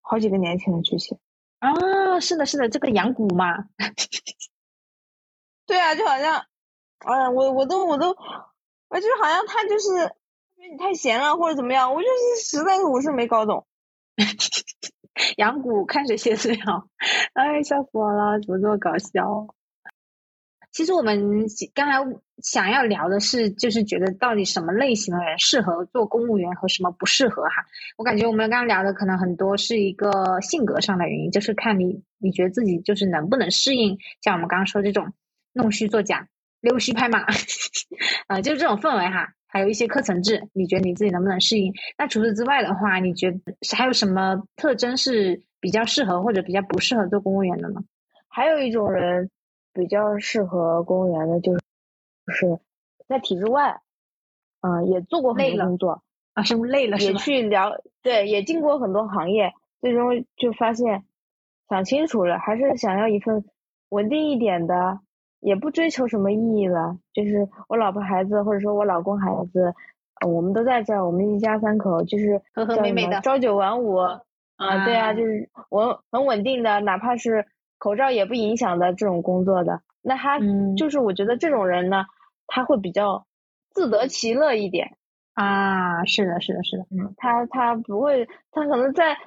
[0.00, 1.18] 好几个年轻人去写。
[1.60, 3.68] 啊，是的，是的，这个养蛊嘛。
[5.66, 6.44] 对啊，就好像，
[6.98, 8.08] 哎，我我都我都，
[8.88, 10.14] 我就好像他就是。
[10.70, 11.92] 你太闲了，或者怎么样？
[11.94, 13.66] 我就是实在是我是没搞懂。
[15.36, 16.88] 养蛊看谁写最好，
[17.34, 19.46] 哎，笑死我了，怎么这么搞笑？
[20.72, 27.64] 其实我们刚才想要聊的是，就是觉得到底什么类型的人适合做公务员和什么不适合哈。
[27.96, 35.12] 我感觉我们刚刚聊的可能很多是一个性格上的原因，就是看你你觉得自己就是能不能适应，像我们刚刚说这种
[35.52, 36.26] 弄虚作假、
[36.64, 37.24] 溜须拍马，
[38.28, 39.28] 呃，就是这种氛围哈。
[39.46, 41.72] 还有一些课程制，你觉得你自己能不能适应？
[41.96, 43.38] 那除此之外的话，你觉得
[43.76, 47.80] 还有什么特征是比较适合或者比较不适合做公务员的呢？
[48.26, 49.30] 还有一种人
[49.72, 51.60] 比较适合公务员的，就是
[52.32, 52.58] 是
[53.06, 53.80] 在体制外，
[54.62, 56.02] 嗯，也做过很多工作
[56.32, 56.98] 啊，是不是累了？
[56.98, 57.70] 也去聊，
[58.02, 61.04] 对，也进过很多行业，最终就发现
[61.68, 63.44] 想清楚了，还是想要一份
[63.90, 64.98] 稳定一点的。
[65.44, 69.74] 也不追求什么意义了，就是我老婆孩子，或者说我老公孩子，
[70.26, 73.96] 我们都在这儿，我们一家三口就是和和美美的，朝九晚五。
[74.56, 75.22] 啊，对啊，就。
[75.22, 77.44] 是我很稳定的，哪怕是
[77.76, 80.40] 口罩也不影响的这种工作的，那他
[80.78, 82.06] 就是我觉得这种人呢，
[82.46, 83.26] 他会比较
[83.70, 84.96] 自得其乐一点。
[85.34, 89.18] 啊，是的，是的，是的，嗯，他他不会，他可能在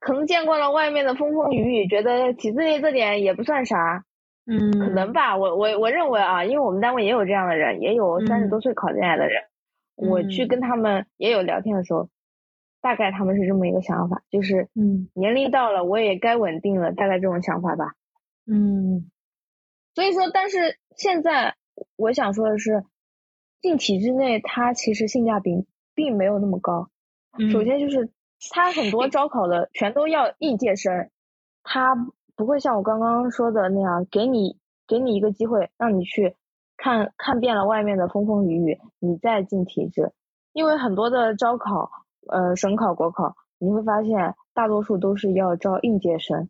[0.00, 4.04] 可能见惯了外面的风风雨雨，觉得体制内这点也不算啥。
[4.46, 9.42] 嗯，可能吧，我我我认为啊，因为我们单位也有这样的人，也有三十多岁考进来的人，
[9.96, 12.10] 我去跟他们也有聊天的时候，
[12.82, 17.94] 大概他们是这么一个想法，就是嗯，年龄到了，我也该稳定了，大概这种想法吧。
[18.46, 19.10] 嗯，
[19.94, 21.54] 所以说，但是现在
[21.96, 22.84] 我想说的是，
[23.62, 26.90] 进体制内，它其实性价比并没有那么高。
[27.50, 28.10] 首先就是
[28.50, 31.08] 它很多招考的全都要应届生，
[31.62, 31.96] 他。
[32.36, 34.56] 不会像我刚刚说的那样，给你
[34.86, 36.34] 给你一个机会，让你去
[36.76, 40.12] 看看遍了外面的风风雨雨，你再进体制。
[40.52, 41.90] 因为很多的招考，
[42.28, 46.48] 呃，省考、国考，你会发现大多数都是要招应届生。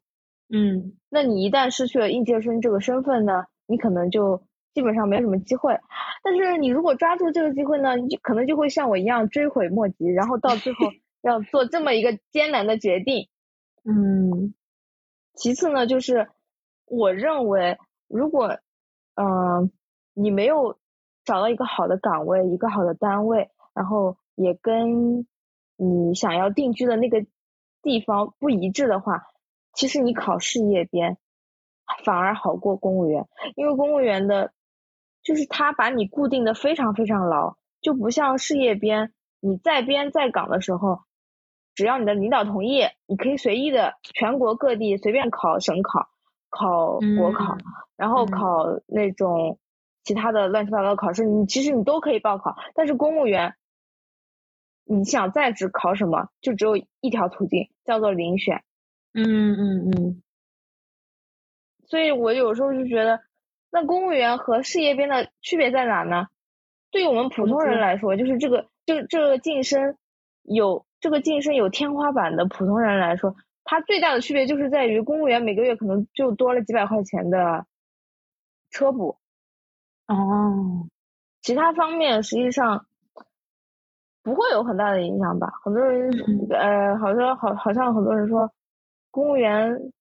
[0.48, 4.42] 嗯，那你一旦失去了应届生这个身份呢，你可能就
[4.74, 5.78] 基本上没什么机会。
[6.22, 10.86] 但是你如果抓住这个机会呢，就可能就会像我一样追悔莫及，然后到最后
[11.22, 13.28] 要做这么一个艰难的决定。
[13.84, 14.54] 嗯。
[15.34, 16.28] 其次呢，就是
[16.86, 17.78] 我认为，
[18.08, 18.58] 如果
[19.16, 19.70] 嗯
[20.14, 20.78] 你没有
[21.24, 25.26] 找到一个好的岗位、一个好的单位，然后也跟
[25.76, 27.26] 你想要定居的那个
[27.82, 29.24] 地方不一致的话，
[29.72, 31.18] 其实你考事业编
[32.04, 33.26] 反而好过公务员，
[33.56, 34.52] 因为公务员的，
[35.22, 41.00] 就是他把你固定的非常非常牢，就不像事业编，你在编在岗的时候。
[41.74, 46.08] 只要你的领导同意，你可以随意的全国各地随便考省考、
[46.48, 47.58] 考国考，
[47.96, 49.58] 然后考那种
[50.04, 52.56] 其他的乱七八糟的考试，你其实你都可以报考。
[52.74, 53.56] 但是公务员，
[54.84, 58.62] 你想在职考什么，就只有一条途径，叫做遴选。
[59.12, 60.22] 嗯嗯嗯。
[61.86, 63.20] 所以我有时候就觉得，
[63.70, 66.28] 那公务员和事业编的区别在哪呢？
[66.92, 69.96] 对于我们普通人来说，就是这个，就这个晋升
[70.44, 70.86] 有。
[71.04, 77.66] 这个晋升有天花板的普通人来说，它最大的区别就是在于公务员每个月可能就多了几百块钱的
[78.70, 79.18] 车补，
[80.06, 80.88] 哦，
[81.42, 82.86] 其他方面实际上
[84.22, 85.52] 不会有很大的影响吧？
[85.62, 86.10] 很多人
[86.48, 88.50] 呃，好像好好像很多人说
[89.10, 89.92] 公务员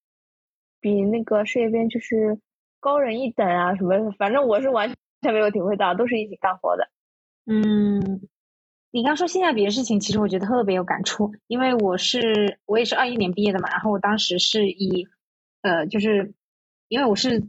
[0.80, 2.40] 比那个事业编就是
[2.80, 4.90] 高人一等啊什么，反正我是完
[5.22, 6.88] 全没有体会到，都是一起干活的。
[7.46, 8.22] 嗯，
[8.96, 15.08] 你刚说性价比的事情，其实我觉得特别有感触，因为我是我也是二一年毕业的嘛，然后我当时是以
[15.64, 16.36] 呃，就是
[16.90, 17.44] 因为我是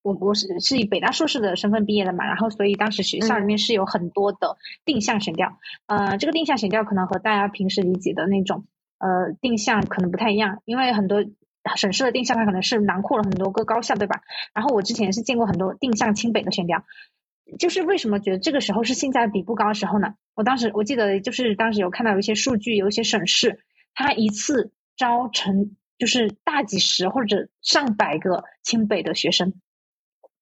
[0.00, 8.64] 我我是是以北大硕士的身份毕业的嘛，然后所以当时学校里面是有很多的定向选调，呃，这个定向选调可能和大家平时理解的那种
[8.98, 11.22] 呃定向可能不太一样，因为很多
[11.76, 14.22] 省市的定向它可能是囊括了很多个高校，对吧？
[14.54, 16.84] 然后我之前是见过很多定向清北的选调。
[17.58, 20.14] 就是为什么觉得这个时候是性价比不高的时候呢？
[20.34, 23.60] 我当时我记得就是当时有看到有一些数据，有一些省市，
[23.94, 29.54] 它一次招成就是大几十或者上百个清北的学生。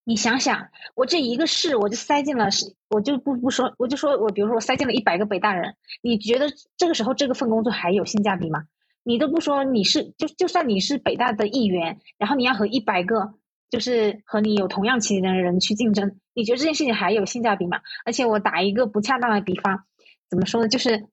[0.03, 2.49] 你想想，我这一个市我就塞进了，
[2.89, 8.63] 我就不不说，我就说我比如说我塞进了一百个北大人，你觉得这个时候这个份工作还有性价比吗？
[9.03, 13.35] 你都不说你是就就算你是北大的一员，然后你要和一百个。
[13.69, 17.79] 就是和你有同样起点的人去竞争，你觉得这件事情还有性价比吗？
[18.05, 19.85] 而且我打一个不恰当的比方，
[20.29, 20.67] 怎么说呢？
[20.67, 21.07] 就是，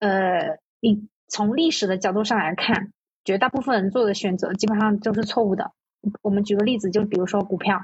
[0.00, 2.92] 呃，你从历史的角度上来看，
[3.24, 5.72] 绝大部分人做的选择基本上都是错误的。
[6.22, 7.80] 我们举个例子，就比如说股票，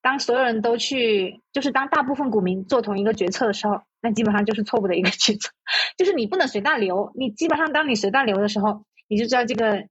[0.00, 5.50] 当所有人都去，就是当大部分股民做同一个决策的时候，那基本上就是错误的一个决策。
[5.96, 9.86] 就是你不能随大流，你基本上当你随大流的时候，你就知道这个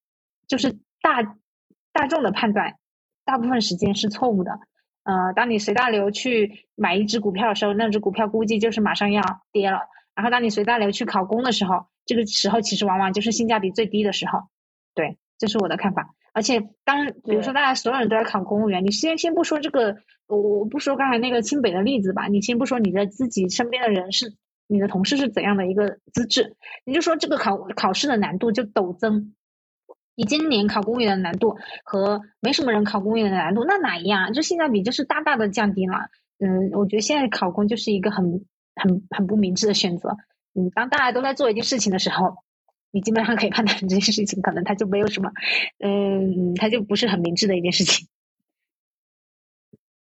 [0.48, 1.38] 就是大
[1.94, 2.76] 大众的判断。
[3.28, 4.52] 大部分时间是错误的，
[5.04, 9.22] 呃，当你随大流去买一只股票的时候，那只股票估计就是马上要
[9.52, 9.82] 跌了。
[10.16, 14.44] 然后当你随大流去考公的时候，这个时候其实往往就是性价比最低的时候。
[14.96, 16.16] 对，这是我的看法。
[16.34, 19.98] 而且当比如说大家所有人都在考公务员，你先先不说这个，
[20.28, 24.36] 我我不说刚才那个清北的例子吧，你先不说你的自己身边的人是
[24.68, 26.56] 你的同事是怎样的一个资质，
[26.86, 29.34] 你就说这个考考试的难度就陡增。
[30.18, 34.34] 你今年考公务员的难度和没什么人考公务员的难度，那哪一样？
[34.34, 36.10] 就性价比就是大大的降低了。
[36.40, 38.44] 嗯，我觉得现在考公就是一个很
[38.74, 40.18] 很很不明智的选择。
[40.56, 42.38] 嗯，当大家都在做一件事情的时候，
[42.90, 45.30] 你基本上可以判断这件事情可能它就没有什么，
[45.78, 48.08] 嗯，它就不是很明智的一件事情。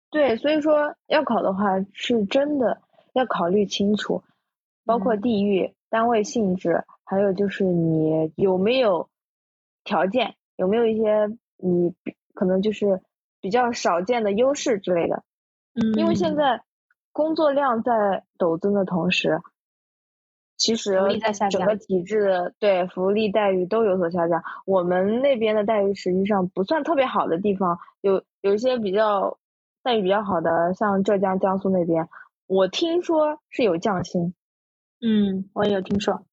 [0.09, 2.81] 对，所以说要考的话，是真的
[3.13, 4.23] 要考虑清楚，
[4.83, 9.09] 包括地域、单位性质，还有就是你有没有。
[9.87, 11.95] 条件有没有一些你
[12.33, 13.01] 可能就是
[13.39, 15.23] 比较少见的优势之类的？
[15.73, 16.61] 嗯，因为现在
[17.13, 19.39] 工作量在陡增的同时，
[20.57, 20.99] 其实
[21.49, 24.43] 整个体制对福利待遇都有所下降。
[24.65, 29.37] 我们那边的待遇实际上不算特别好的地方，有有一些比较
[29.83, 32.09] 待遇比较好的，像浙江、江苏那边，
[32.45, 34.33] 我听说是有降薪。
[34.99, 36.26] 嗯，我也有听说。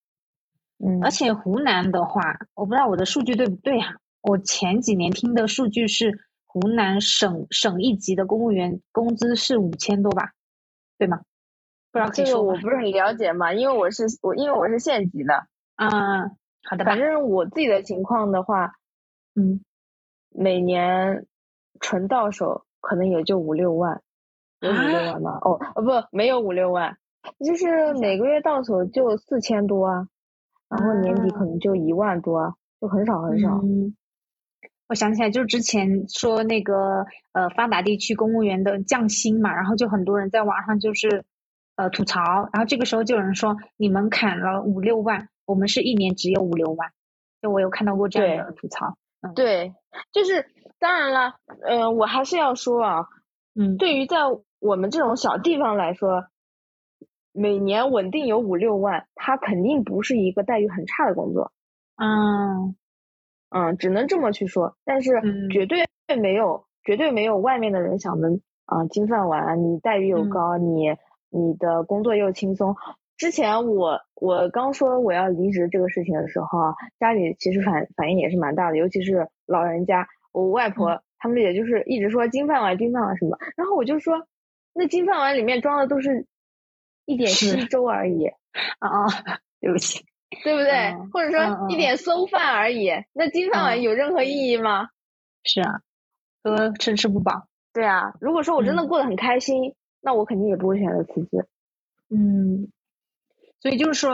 [0.79, 3.97] 嗯，而且湖南的话，我不知道我的数据对不对哈。
[4.23, 10.33] 我前几年听的数据是，湖南省省一级的公务员工资是五千多吧，
[10.99, 11.21] 对吗？
[11.93, 15.47] 不知道这个我不是很了解嘛，因为我是我因为我是县级的。
[15.77, 16.85] 嗯，好的。
[16.85, 18.73] 反正我自己的情况的话，
[19.37, 19.61] 嗯，
[20.31, 21.27] 每年
[21.81, 24.03] 纯到手可能也就五六万，
[24.61, 25.39] 有五六万吗？
[25.43, 26.97] 哦哦不，没有五六万，
[27.47, 30.09] 就是每个月到手就四千多啊。
[30.77, 33.61] 然后年底可能就一万多，就很少很少。
[33.63, 33.95] 嗯，
[34.89, 41.25] 我想起来，就是之前说那个呃发达地区公务员的降薪嘛，然后就很多人在网上就是
[41.77, 42.21] 呃吐槽，
[42.53, 46.91] 然后这个时候就有人说你们砍了五六万，我们是一年只有五六万，
[47.41, 48.97] 就我有看到过这样的吐槽。
[49.23, 49.75] 嗯，对，
[50.13, 50.47] 就是
[50.79, 53.07] 当然了，呃，我还是要说啊，
[53.55, 54.19] 嗯，对于在
[54.61, 56.27] 我们这种小地方来说。
[57.37, 61.51] 每年稳定有五六万，他肯定不是一个待遇很差的工作。
[61.97, 62.77] 嗯
[63.51, 65.21] 嗯，只能这么去说，但是
[65.51, 65.85] 绝对
[66.17, 68.29] 没有，绝对没有外面的人想的
[68.67, 70.97] 啊金饭碗，你待遇又高，你
[71.29, 72.77] 你的工作又轻松。
[73.17, 84.25] 之前我我刚说我要离职这个事情的时候啊，家里其实反反应也是蛮大的，尤其是老人家，我外婆他们也就是一直说金饭碗金饭碗什么，然后我就说
[84.73, 86.29] 那金饭碗里面装的都是。
[87.07, 88.27] 一点稀粥而已，
[88.79, 89.07] 啊，
[89.61, 90.05] 对不起，
[90.43, 90.95] 对不对？
[91.13, 94.89] 或者说一点馊饭而已，那金饭碗有任何意义吗？
[95.43, 95.81] 是啊，
[96.43, 97.47] 呃，吃吃不饱。
[97.73, 101.47] 对啊，如果说我真的过得很开心，那我肯定也不会选择辞职。
[102.09, 102.69] 嗯，
[103.61, 104.13] 所以就是说，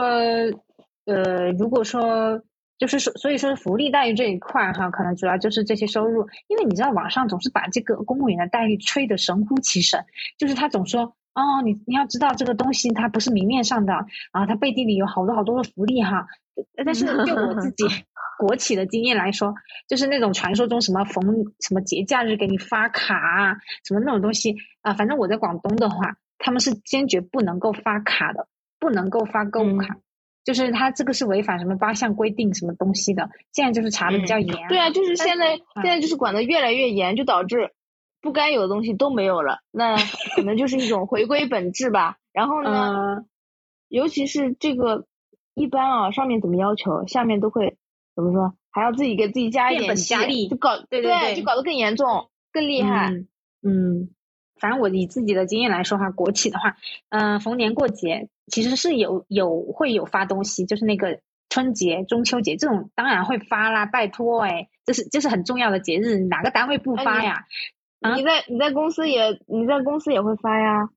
[1.05, 2.41] 呃，如果说
[2.77, 10.05] 就是说，所以说福利待遇这一块哈，可能主要就是这些收入，因为你知道网上总是把这个公务员的待遇吹得神乎其神，
[10.37, 11.15] 就是他总说。
[11.33, 13.93] 哦，你你要知道这个东西它不是明面上的
[14.31, 16.27] 啊，它背地里有好多好多的福利哈。
[16.85, 17.85] 但是就我自己，
[18.37, 19.55] 国企的经验来说，
[19.87, 21.23] 就是那种传说中什么逢
[21.59, 28.47] 什么节假日给你发卡啊，什么那种东西啊，反正我在广东的话，他们是坚决不能够发卡的，
[28.79, 29.97] 不能够发购物卡，
[30.43, 34.67] 就是他这个是违反什么八项规定什么东西的，现在就是查的比较严。
[34.67, 37.71] 对啊，就是现在现在就是管的越来越严，就导致
[38.21, 39.97] 不该有的东西都没有了，那
[40.35, 42.17] 可能就是一种回归本质吧。
[42.31, 43.25] 然后呢，
[43.87, 45.05] 尤其是这个。
[45.53, 47.77] 一般啊，上面怎么要求，下面都会
[48.15, 48.55] 怎么说？
[48.71, 53.11] 还要自己给自己加一点加力，就搞对对对，就搞得更严重、更厉害。
[53.61, 54.09] 嗯，
[54.55, 56.77] 反正我以自己的经验来说哈，国企的话，
[57.09, 61.19] 嗯，逢年过节其实是有有会有发东西，就是那个
[61.49, 63.85] 春节、中秋节这种，当然会发啦。
[63.85, 67.43] 拜托哎，这是这是很重要的节日，哪个单位不发呀？
[68.15, 70.89] 你在你在公司也你在公司也会发呀？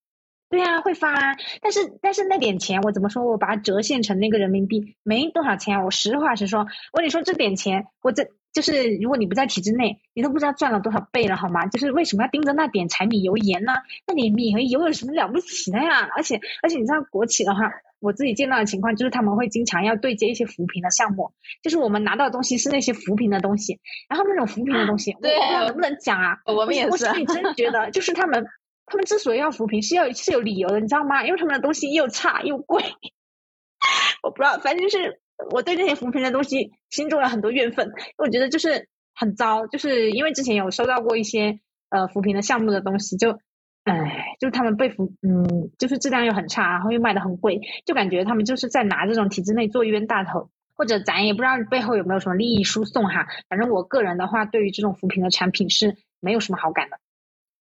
[0.50, 3.24] 对呀，会发啊，但是但是那点钱我怎么说？
[3.24, 5.84] 我把它折现成那个人民币，没多少钱啊。
[5.84, 6.60] 我实话实说，
[6.92, 11.66] 我跟你说这点钱，我这就是如果你不在体制内，你都不知道赚了多少倍了，好吗？
[11.66, 13.72] 就是为什么要盯着那点柴米油盐呢？
[14.06, 16.08] 那你米和油有什么了不起的呀？
[16.16, 21.32] 而且而且你知道国企的话，我自己见到的情况就是他们会经常要对接一些扶贫的项目，
[21.62, 26.38] 就是我们拿到的东西是那些扶贫的东西，然后那种扶贫的东西，我不知道能不能讲啊？
[26.46, 28.46] 我们也是，我心里真觉得就是他们。
[28.86, 31.24] 他们之所以要扶贫，是要是有理由的，你知道吗？
[31.24, 32.84] 因为他们的东西又差又贵，
[34.22, 41.58] 我不知道，反正就是我对这些扶贫的东西心中有很多怨愤，我觉得就是很糟，就是因为之前有收到过一些
[41.90, 43.38] 呃扶贫的项目的东西，就
[43.84, 53.26] 唉，就是他们被扶，嗯，就是质量又很差，然后又卖的很贵，就感觉他们就是在拿这种体制内做冤大头，或者咱也不知道背后有没有什么利益输送哈。
[53.48, 56.98] 反正我个人的话，对于这种扶贫的产品是没有什么好感的。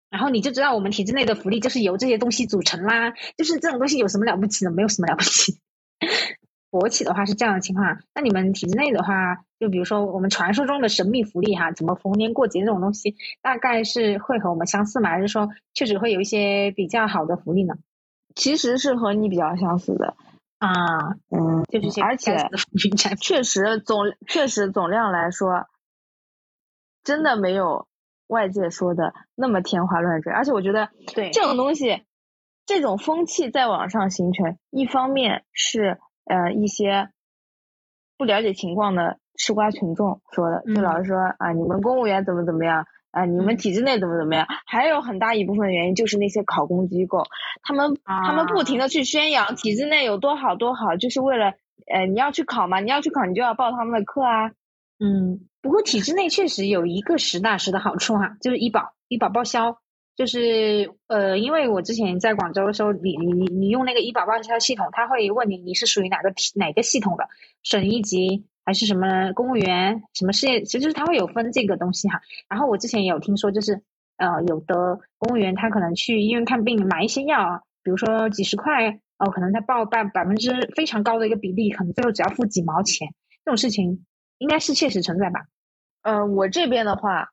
[0.09, 4.71] 然后你就知道我们体制内的福利就是由这些东西组成啦，就是这种东西有什么了不起的？
[4.71, 5.59] 没有什么了不起。
[6.79, 15.09] 国企的话是这样的情况，那你们体制内的话，就比如说我们传说中的神秘福利哈，怎么逢年过节这种东西，大概是会和我们相似吗？
[15.09, 17.75] 还是说确实会有一些比较好的福利呢？
[18.35, 20.15] 其实是和你比较相似的
[20.57, 22.49] 啊，嗯，就是而且
[23.21, 25.67] 确实总确实总量来说，
[27.03, 27.87] 真的没有。
[28.27, 32.03] 外界说的那么天花乱坠，而且我觉得，对这种东西，
[32.65, 37.09] 这种风气在网上形成，一方面是呃一些
[38.17, 47.23] 不了解情况的吃瓜群众说的，就老是说啊你们公务员怎么怎么样啊你们体制内怎么怎么样，还有很大一部分原因就是那些考公机构，
[47.61, 51.53] 他们他们不停的去宣扬体制内有多好多好，就是为了
[51.91, 54.51] 呃你要去考嘛，你要去考你就要报他们的课啊。
[54.99, 59.79] 嗯，不过体制内确实有一个实打实的好处哈，就是医保，医保报销，
[60.15, 67.27] 就是呃，因为我之前在广州的时候，你你你你用那个医保报销系统，他会问你你是属于哪个哪个系统的，
[67.63, 72.21] 省一级还是什么公务员，什么事业，其实就是他会有分这个东西哈。
[72.49, 73.81] 然后我之前也有听说，就是
[74.17, 83.09] 呃，有的公务员他可能去医院看病买一些药，比如说几十块，哦，可能他报百百分之非常高的一个比例，可能最后只要付几毛钱，
[83.45, 84.05] 这种事情。
[84.39, 85.45] 应该是切实存在吧，
[86.01, 87.29] 嗯，我这边的话，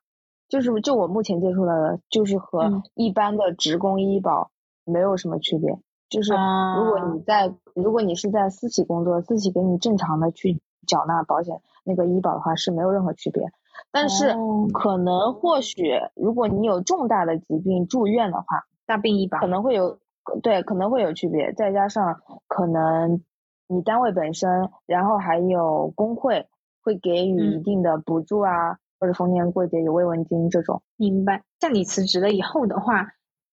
[0.51, 4.51] 就是就我目前接触到的，就是和一般的职工医保
[4.83, 5.79] 没有什么区别。
[6.09, 13.49] 就是如果你在，如果你是在私企工作，私企给你正常的去缴纳保险那个医保的话，是没有任何区别。
[13.91, 14.35] 但是
[14.73, 19.99] 可能或许，如果你有重大的疾病住院的话，大病医保可能会有，
[20.43, 21.53] 对，可能会有区别。
[21.53, 23.23] 再加上可能
[23.67, 26.47] 你单位本身，然后还有工会。
[26.83, 30.83] 会给予一定的补助啊，或者逢年过节有慰问金这种。
[30.95, 31.43] 明白。
[31.59, 33.07] 像你辞职了以后的话，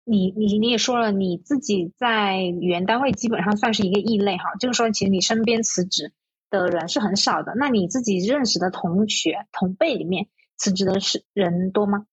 [0.03, 6.13] 你你你也说了，你自己在原单位基本上算是一个异类哈，就是说其实你身边辞职
[6.51, 7.53] 的人是很少的。
[7.55, 10.27] 那你自己认识的同学同辈里面
[10.57, 12.05] 辞职的是人多吗？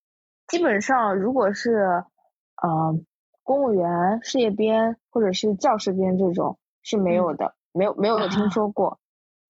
[0.47, 1.75] 基本上如果是
[2.63, 2.99] 呃
[3.43, 8.99] 公务员、事业编或者是教师编这种是没有的，没有没有听说过。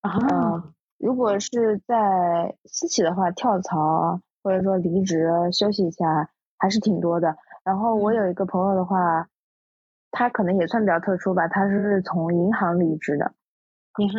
[0.00, 0.74] 啊。
[0.98, 6.28] 如果是在私企的话，跳槽或者说离职休息一下
[6.58, 7.36] 还是挺多的。
[7.64, 9.28] 然后我有一个朋友的话，
[10.10, 13.32] 他可能也算比较特殊吧，他是从银行离职的。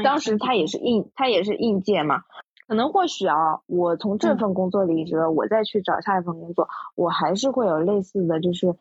[0.03, 2.23] 当时他也是应他也是应届嘛，
[2.67, 8.73] 可能或许啊，我从这份工作离职了，我再去找下一份工作，我还是会有类似的，就是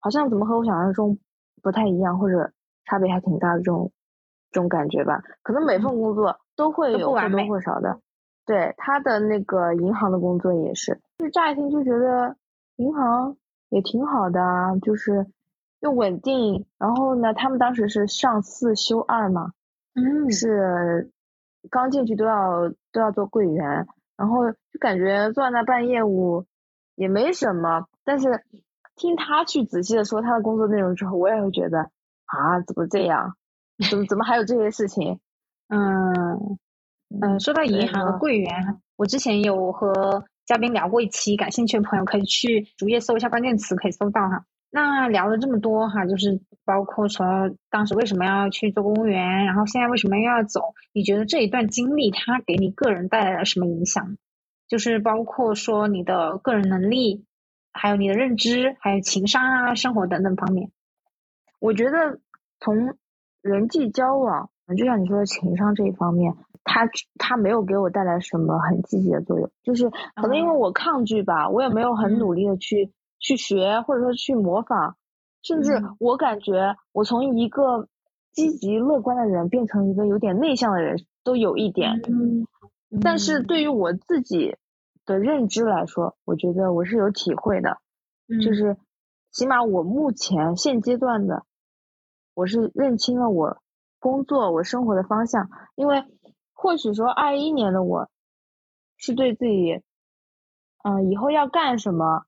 [0.00, 1.18] 好像怎么和我想象中
[1.62, 2.52] 不太一样，或者
[2.84, 3.92] 差别还挺大的这种
[4.50, 5.22] 这种感觉吧。
[5.42, 6.40] 可能每份工作。
[6.56, 8.00] 都会有或多或少的，
[8.46, 12.36] 对他的那个银行的工作也是，就是乍一听就觉得
[12.76, 13.36] 银行
[13.70, 15.26] 也挺好的啊，就是
[15.80, 19.52] 又稳定，然后呢，他们当时是上四休二嘛，
[19.94, 21.10] 嗯，是
[21.70, 23.86] 刚进去都要都要做柜员，
[24.16, 26.46] 然后就感觉坐在那办业务
[26.94, 28.44] 也没什么，但是
[28.96, 31.90] 听他去仔细的说他的工作内容之后，我也会觉得
[32.26, 33.36] 啊，怎么这样？
[33.90, 35.18] 怎么怎么还有这些事情？
[35.68, 36.58] 嗯
[37.20, 44.44] 嗯，说到银行和柜员，我之前有和嘉宾聊过一期，感兴趣的朋友可以去主页搜一下关键词，可以搜到哈。
[44.70, 50.74] 那聊了这么多哈，就是包括说当时为什么要去做公务员，然后现在为什么又要走？
[50.92, 54.16] 你觉得这一段经历它给你个人带来了什么影响？
[54.66, 57.24] 就是包括说你的个人能力，
[57.72, 60.70] 还有你的认知，还有情商啊、生活等等方面。
[61.60, 62.18] 我觉得
[62.58, 62.96] 从
[63.42, 66.34] 人际交往，就像你说的情商这一方面，
[66.64, 66.88] 他
[67.18, 72.92] 他没有给我带来什么很积极的作用，就是可能因为我抗拒吧，我也没有很努力的去。
[73.20, 74.96] 去学，或者说去模仿，
[75.42, 77.88] 甚至我感觉我从一个
[78.32, 82.02] 积极乐观的人变成一个有点内向的人，都有一点。
[82.06, 82.46] 嗯。
[83.00, 84.58] 但是对于我自己
[85.06, 87.78] 的认知来说，我觉得我是有体会的。
[88.28, 88.42] 嗯。
[88.42, 88.76] 就是
[89.30, 91.44] 起码我目前现阶段的，
[92.34, 93.56] 我是认清了我
[94.04, 95.48] 工作、我生活的方向。
[95.76, 96.04] 因为
[96.52, 98.10] 或许说二一年的我，
[98.98, 99.82] 是对自己，
[100.82, 102.26] 嗯，以后要干什么。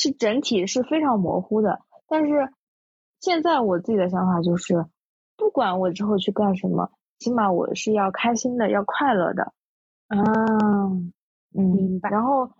[0.00, 2.52] 是整体是非常模糊的，但是
[3.18, 4.86] 现在我自己的想法就是，
[5.36, 9.52] 不管我之后去干什么，起码我是要开心的，要快乐的。
[10.06, 10.22] 啊，
[10.86, 11.12] 嗯，
[11.52, 12.10] 明白。
[12.10, 12.52] 然后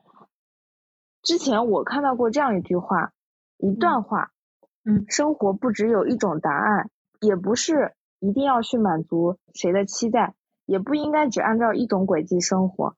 [1.23, 3.13] 之前我看到过这样一句话，
[3.59, 4.33] 一段话，
[4.85, 6.91] 嗯，生活不只有一种答案，
[7.21, 10.35] 也不是一定要去满足谁的期待，
[10.67, 12.97] 也不应该只按照一种轨迹生活。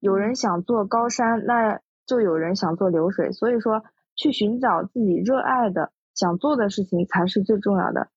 [0.00, 1.80] 有人想做高山，那。
[2.08, 3.84] 就有人想做流水，所以说
[4.16, 8.08] 去寻找自己热爱的、想做的事情才是最重要的。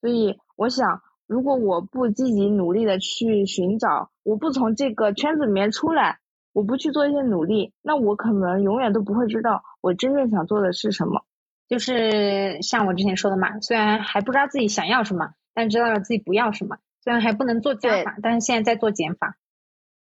[0.00, 6.20] 所以我想，如果我不积极努力的去寻找，我不从这个圈子里面出来，
[6.52, 11.24] 我不去做一些努力，那我可能永远都不会知道我真正想做的是什么。
[11.70, 16.76] 就是像我之前说的嘛，虽然还不知道自己想要什么，但知道了自己不要什么。
[17.02, 19.38] 虽然还不能做加法，但是现在在做减法。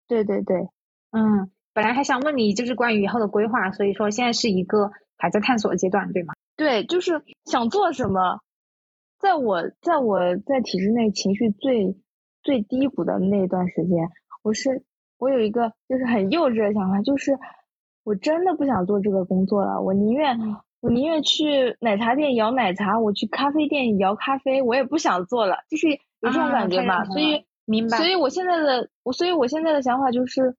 [0.09, 0.69] 对对对，
[1.13, 1.53] 嗯。
[1.75, 6.35] 本来还想问你，就是关于以后的规划，所以说现在是一个还在探索阶段，对吗？
[6.55, 8.41] 对，就是想做什么。
[9.19, 11.97] 在我在我在体制内情绪最
[12.43, 14.11] 最低谷的那段时间，
[14.43, 14.85] 我是
[15.17, 17.39] 我有一个就是很幼稚的想法，就是
[18.05, 20.39] 我真的不想做这个工作了，我宁愿
[20.83, 27.07] 我宁愿去奶茶店摇奶茶，我去咖啡店摇咖啡，我也不想做了，就是有这种感觉嘛。
[27.07, 27.97] 所以明白。
[27.97, 30.55] 所以我现在的我，所以我现在的想法就是。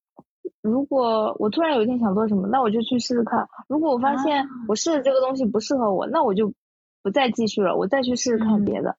[0.61, 3.47] 如果我突然有一天想做什么，那我就去试试看。
[3.67, 6.53] 如果我发现我试的这个东西不适合我，那我就
[7.01, 8.97] 不再继续了，我再去试试看别的。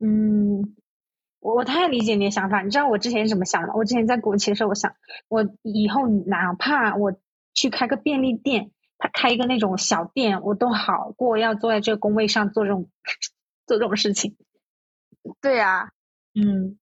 [0.00, 0.76] 嗯，
[1.40, 2.62] 我我太理解你的想法。
[2.62, 3.72] 你知道我之前是怎么想的？
[3.74, 4.94] 我之前在国企的时候，我想
[5.28, 7.12] 我以后哪怕我
[7.52, 12.88] 去开个便利店，他开一个那种小店，我都好过要坐在这个工位上做这种
[13.66, 14.36] 做这种事情。
[15.40, 15.90] 对呀，
[16.34, 16.78] 嗯。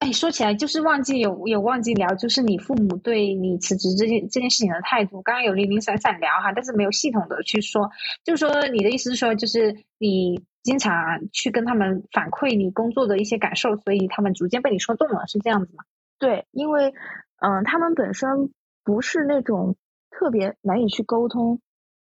[0.00, 5.22] 哎，说起来就是忘记有有忘记聊，就是你父母对你辞职这件这件事情的态度。
[5.22, 7.90] 刚刚有零零散散聊哈，但是没有系统的去说。
[8.22, 10.94] 就是说你的意思是说，就是你经常
[11.32, 15.82] 去跟他们反馈你工作的一些感受，所以他们逐渐被你说动了，是这样子吗？
[16.20, 16.94] 对，因为
[17.40, 18.52] 嗯，他们本身
[18.84, 19.74] 不是那种
[20.18, 21.60] 特别难以去沟通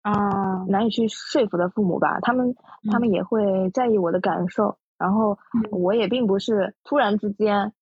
[0.01, 2.55] 啊，难以去说服的父母吧，他们
[2.91, 4.79] 他们也会在意我的感受。
[4.97, 5.37] 然后
[5.71, 7.73] 我也并不是突然之间，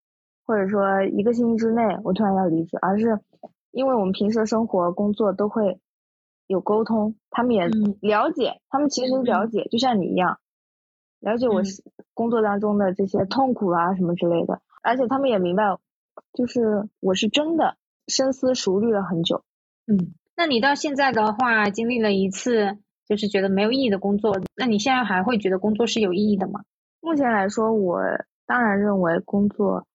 [0.45, 3.21] 或者说一个星期之内我突然要离职，而是
[3.71, 5.79] 因为我们平时的生活工作都会
[6.47, 7.69] 有沟通，他们也
[8.01, 10.39] 了解，他们其实了解，就像你一样，
[11.21, 11.61] 了解我
[12.13, 15.77] 工作当中的这些痛苦啊什么之类的，而且他们也明白，
[16.33, 19.43] 就是我是真的深思熟虑了很久。
[19.89, 26.61] 嗯，那你到现在的话，经历了一次就是觉得没有意义的工作，那你现在还会觉得工作是有意义的吗？
[27.01, 27.99] 目前来说，我
[28.45, 29.87] 当然认为工作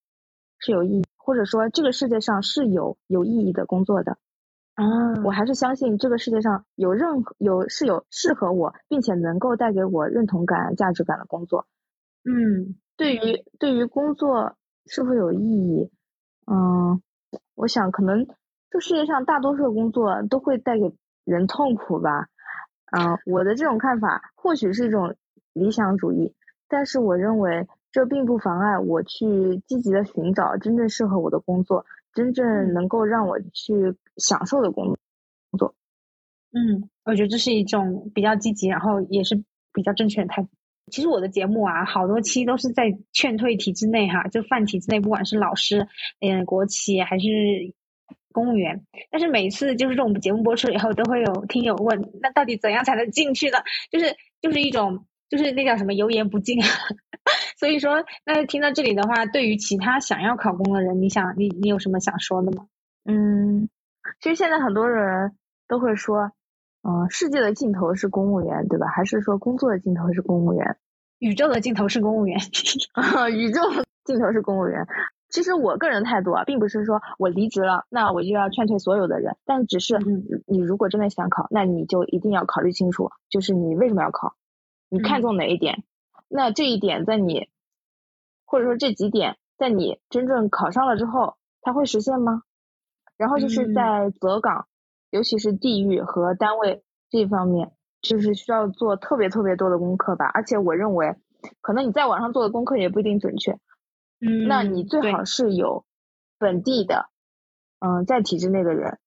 [0.58, 4.18] 是有意义，或者说这个世界上是有有意义的工作的。
[4.74, 4.84] 啊，
[5.22, 11.68] 我还是相信这个世界上有任何有是有适合我，并且能够带给我认同感、价值感的工作。
[12.24, 14.56] 嗯，对于对于工作
[14.86, 15.90] 是否有意义，
[16.50, 17.00] 嗯，
[17.54, 18.26] 我想可能
[18.74, 20.92] 这世界上大多数的工作都会带给
[21.24, 22.26] 人痛苦吧。
[22.86, 25.14] 啊，我的这种看法或许是一种
[25.52, 26.34] 理想主义。
[26.66, 34.98] 但是我认为这并不妨碍我去积极的寻找真正适合我的工作，真正能够让我去享受的工
[35.56, 35.76] 作。
[36.50, 39.40] 嗯，我觉得这是一种比较积极，然后也是
[39.72, 40.48] 比较正确的态度。
[40.90, 45.86] 其实我的节目啊，好多期都是在劝退体制内哈，就泛体制内，不管是老师、
[46.20, 47.28] 嗯国企还是
[48.34, 48.84] 公务员。
[49.10, 53.58] 但是每次就是这种节目播出以后，都会有听友问，那到底怎样才能进去呢？
[53.90, 56.60] 就是就是一种就是那叫什么油盐不进。
[57.56, 62.66] 所以说，那听到这里的话，对于其他想要考公的人，你想你你有什么想说的吗？
[63.06, 63.70] 嗯，
[64.20, 65.32] 其实现在很多人
[65.68, 66.32] 都会说。
[66.86, 68.88] 嗯，世界的尽头是公务员，对吧？
[68.88, 70.76] 还是说工作的尽头是公务员？
[71.18, 72.38] 宇宙的尽头是公务员。
[73.32, 73.62] 宇宙
[74.04, 74.86] 尽头是公务员。
[75.34, 79.36] 其实我个人态度啊，并不是说我离职了，那我就要劝退所有的人。
[79.44, 79.98] 但只是
[80.46, 84.36] 你如果真的想考，那你就一定要考虑清楚，就是你为什么要考，
[84.88, 85.82] 你看中哪一点？
[86.28, 87.48] 那这一点在你，
[88.46, 92.42] 或者说这几点在你真正考上了之后，它会实现吗？
[93.16, 94.68] 然后就是在择岗。
[95.10, 100.30] 尤其是地域和单位这方面，就是需要做特别特别多的功课吧。
[100.32, 101.16] 而且我认为，
[101.60, 103.58] 可能你在网上做的功课也不一定准确。
[104.26, 105.84] 嗯，那你最好是有
[106.38, 107.10] 本地的，
[107.80, 108.98] 嗯，在体制内的人，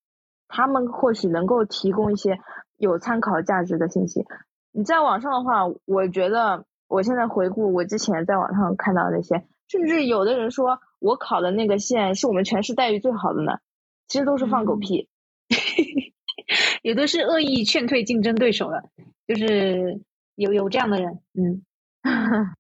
[0.47, 2.39] 他们或许能够提供一些
[2.77, 4.25] 有参考价值的信息。
[4.71, 13.59] 你在网上的话，我觉得我现在回顾我之前在网上看到那些，甚至有的人说我考的那个县是我们全市待遇最好的呢，
[14.07, 15.09] 其实都是放狗屁。
[16.83, 18.83] 有的是恶意劝退竞争对手的，
[19.27, 20.01] 就是
[20.35, 21.65] 有有这样的人，嗯，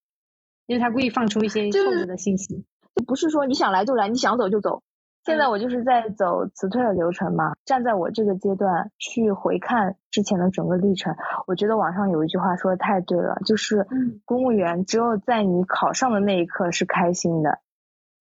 [0.67, 2.65] 因为他故意放出一些错误的信息，
[2.95, 4.83] 就不是说你想来就来，你想走就走。
[5.25, 11.15] 现在我就是在走辞退的流程嘛，站在我这个阶段去回看之前的整个历程，
[11.47, 13.85] 我觉得网上有一句话说的太对了，就是
[14.23, 17.59] 公务员只有在你考上的那一刻是开心的。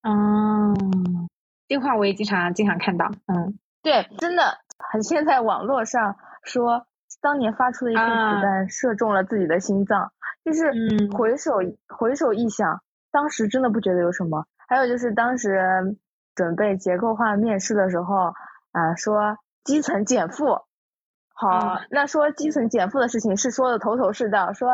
[0.02, 1.28] 嗯，
[1.68, 3.56] 这话我也经常经常看到，嗯。
[3.82, 4.42] 对，真的
[4.78, 6.86] 很现在网络上说，
[7.20, 10.10] 当年发出的一颗子弹射中了自己的心脏，
[10.46, 10.70] 就是
[11.10, 11.54] 回首
[11.88, 14.46] 回首一想，当时真的不觉得有什么。
[14.68, 15.98] 还有就是当时
[16.36, 18.32] 准备结构化面试的时候，
[18.70, 20.60] 啊，说基层减负，
[21.34, 24.70] 好，那说基层减负的事情是说的头头是道，说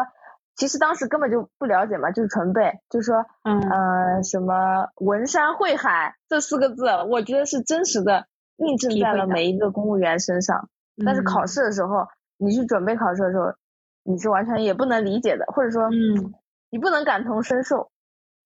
[0.56, 8.26] 其实当时根本就不了解嘛，就是纯背，就说嗯什么文山会海这四个字，我觉得是真实的。
[8.58, 10.68] 印证在了每一个公务员身上，
[11.06, 13.54] 但是考试的时候，你去准备考试的时候，
[14.04, 16.34] 你是完全也不能理解的，或者说，嗯，
[16.70, 17.90] 你不能感同身受，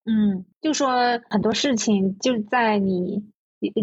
[0.04, 3.24] 嗯，就说很多事情就在你，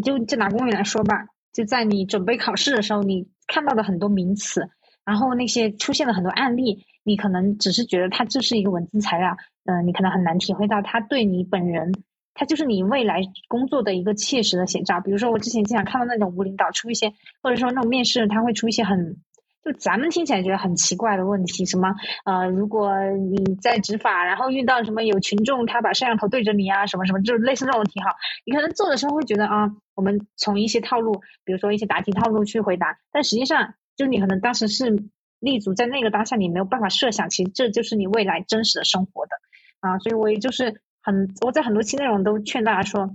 [0.04, 4.70] 就就拿公务员来说吧，就在你准备考试的时候，你看到的很多名词，
[5.06, 9.36] 然后那些出现了很多案例，你可能只是觉得它就是一个文字材料，
[9.66, 11.92] 嗯，你可能很难体会到它对你本人。
[12.36, 15.00] 它就是你未来工作的一个切实的写照。
[15.02, 17.14] 比如说，我之前经常看到那种无领导出一些，
[17.44, 19.18] 或者说那种面试他会出一些很，
[19.64, 21.96] 就咱们听起来觉得很奇怪的问题，什么
[22.26, 28.16] 呃，如果你在执法，然后遇到什么有群众他把摄像头对着你啊，什么什么，就类似这种题哈，
[28.46, 35.04] 你可能做的时候会觉得啊，我们从一些套路，比如说一些答题套路去回答，但实际上就你可能当时是
[35.40, 39.32] 立足在那个当下，你没有办法设想，其实这就是你未来真实的生活的
[39.80, 40.82] 啊，所以我也就是。
[41.06, 43.14] 很，我在很多期内容都劝大家说，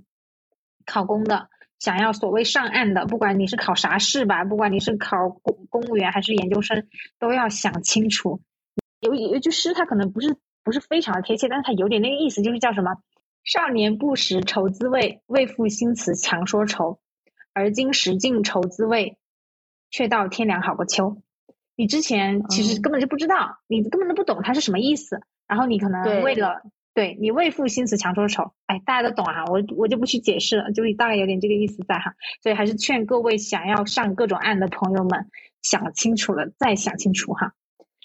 [0.85, 1.49] 考公的
[1.79, 6.87] 想要所谓上岸的，不管你是考啥试吧，不管你是考公公务员还是研究生，
[7.19, 8.41] 都要想清楚。
[9.01, 12.97] 有有一句诗，它可能不是不是非常的贴切，但是它有点那个意思，就是叫什么？
[13.45, 16.99] 少年不识愁滋味，为赋新词强说愁。
[17.55, 19.17] 而今识尽愁滋味，
[19.91, 21.23] 却道天凉好个秋。
[21.77, 26.61] 你之前其实根本就不知道，你根本都不懂它是什么意思，然后你可能为了。
[26.95, 35.27] 对你为赋新词强说愁，哎，大家都懂啊，我我就不去解释了，就是大概有点这个意思在哈，所以还是劝各位想要上各种案的朋友们
[35.63, 37.53] 想清楚了再想清楚哈。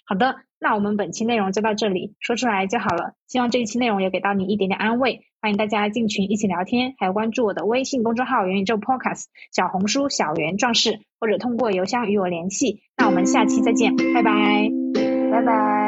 [0.06, 3.14] 好的，那我们本期内容就到这里，说出来就好了。
[3.28, 12.84] 希望这一期内容也给到你一点点安慰，欢迎大家进群一起聊天，还有关注我的微信公众号“元宇宙 Podcast”、小红书小圆壮士，或者通过邮箱与我联系。
[12.98, 14.70] 那我们下期再见，拜拜，
[15.32, 15.83] 拜拜。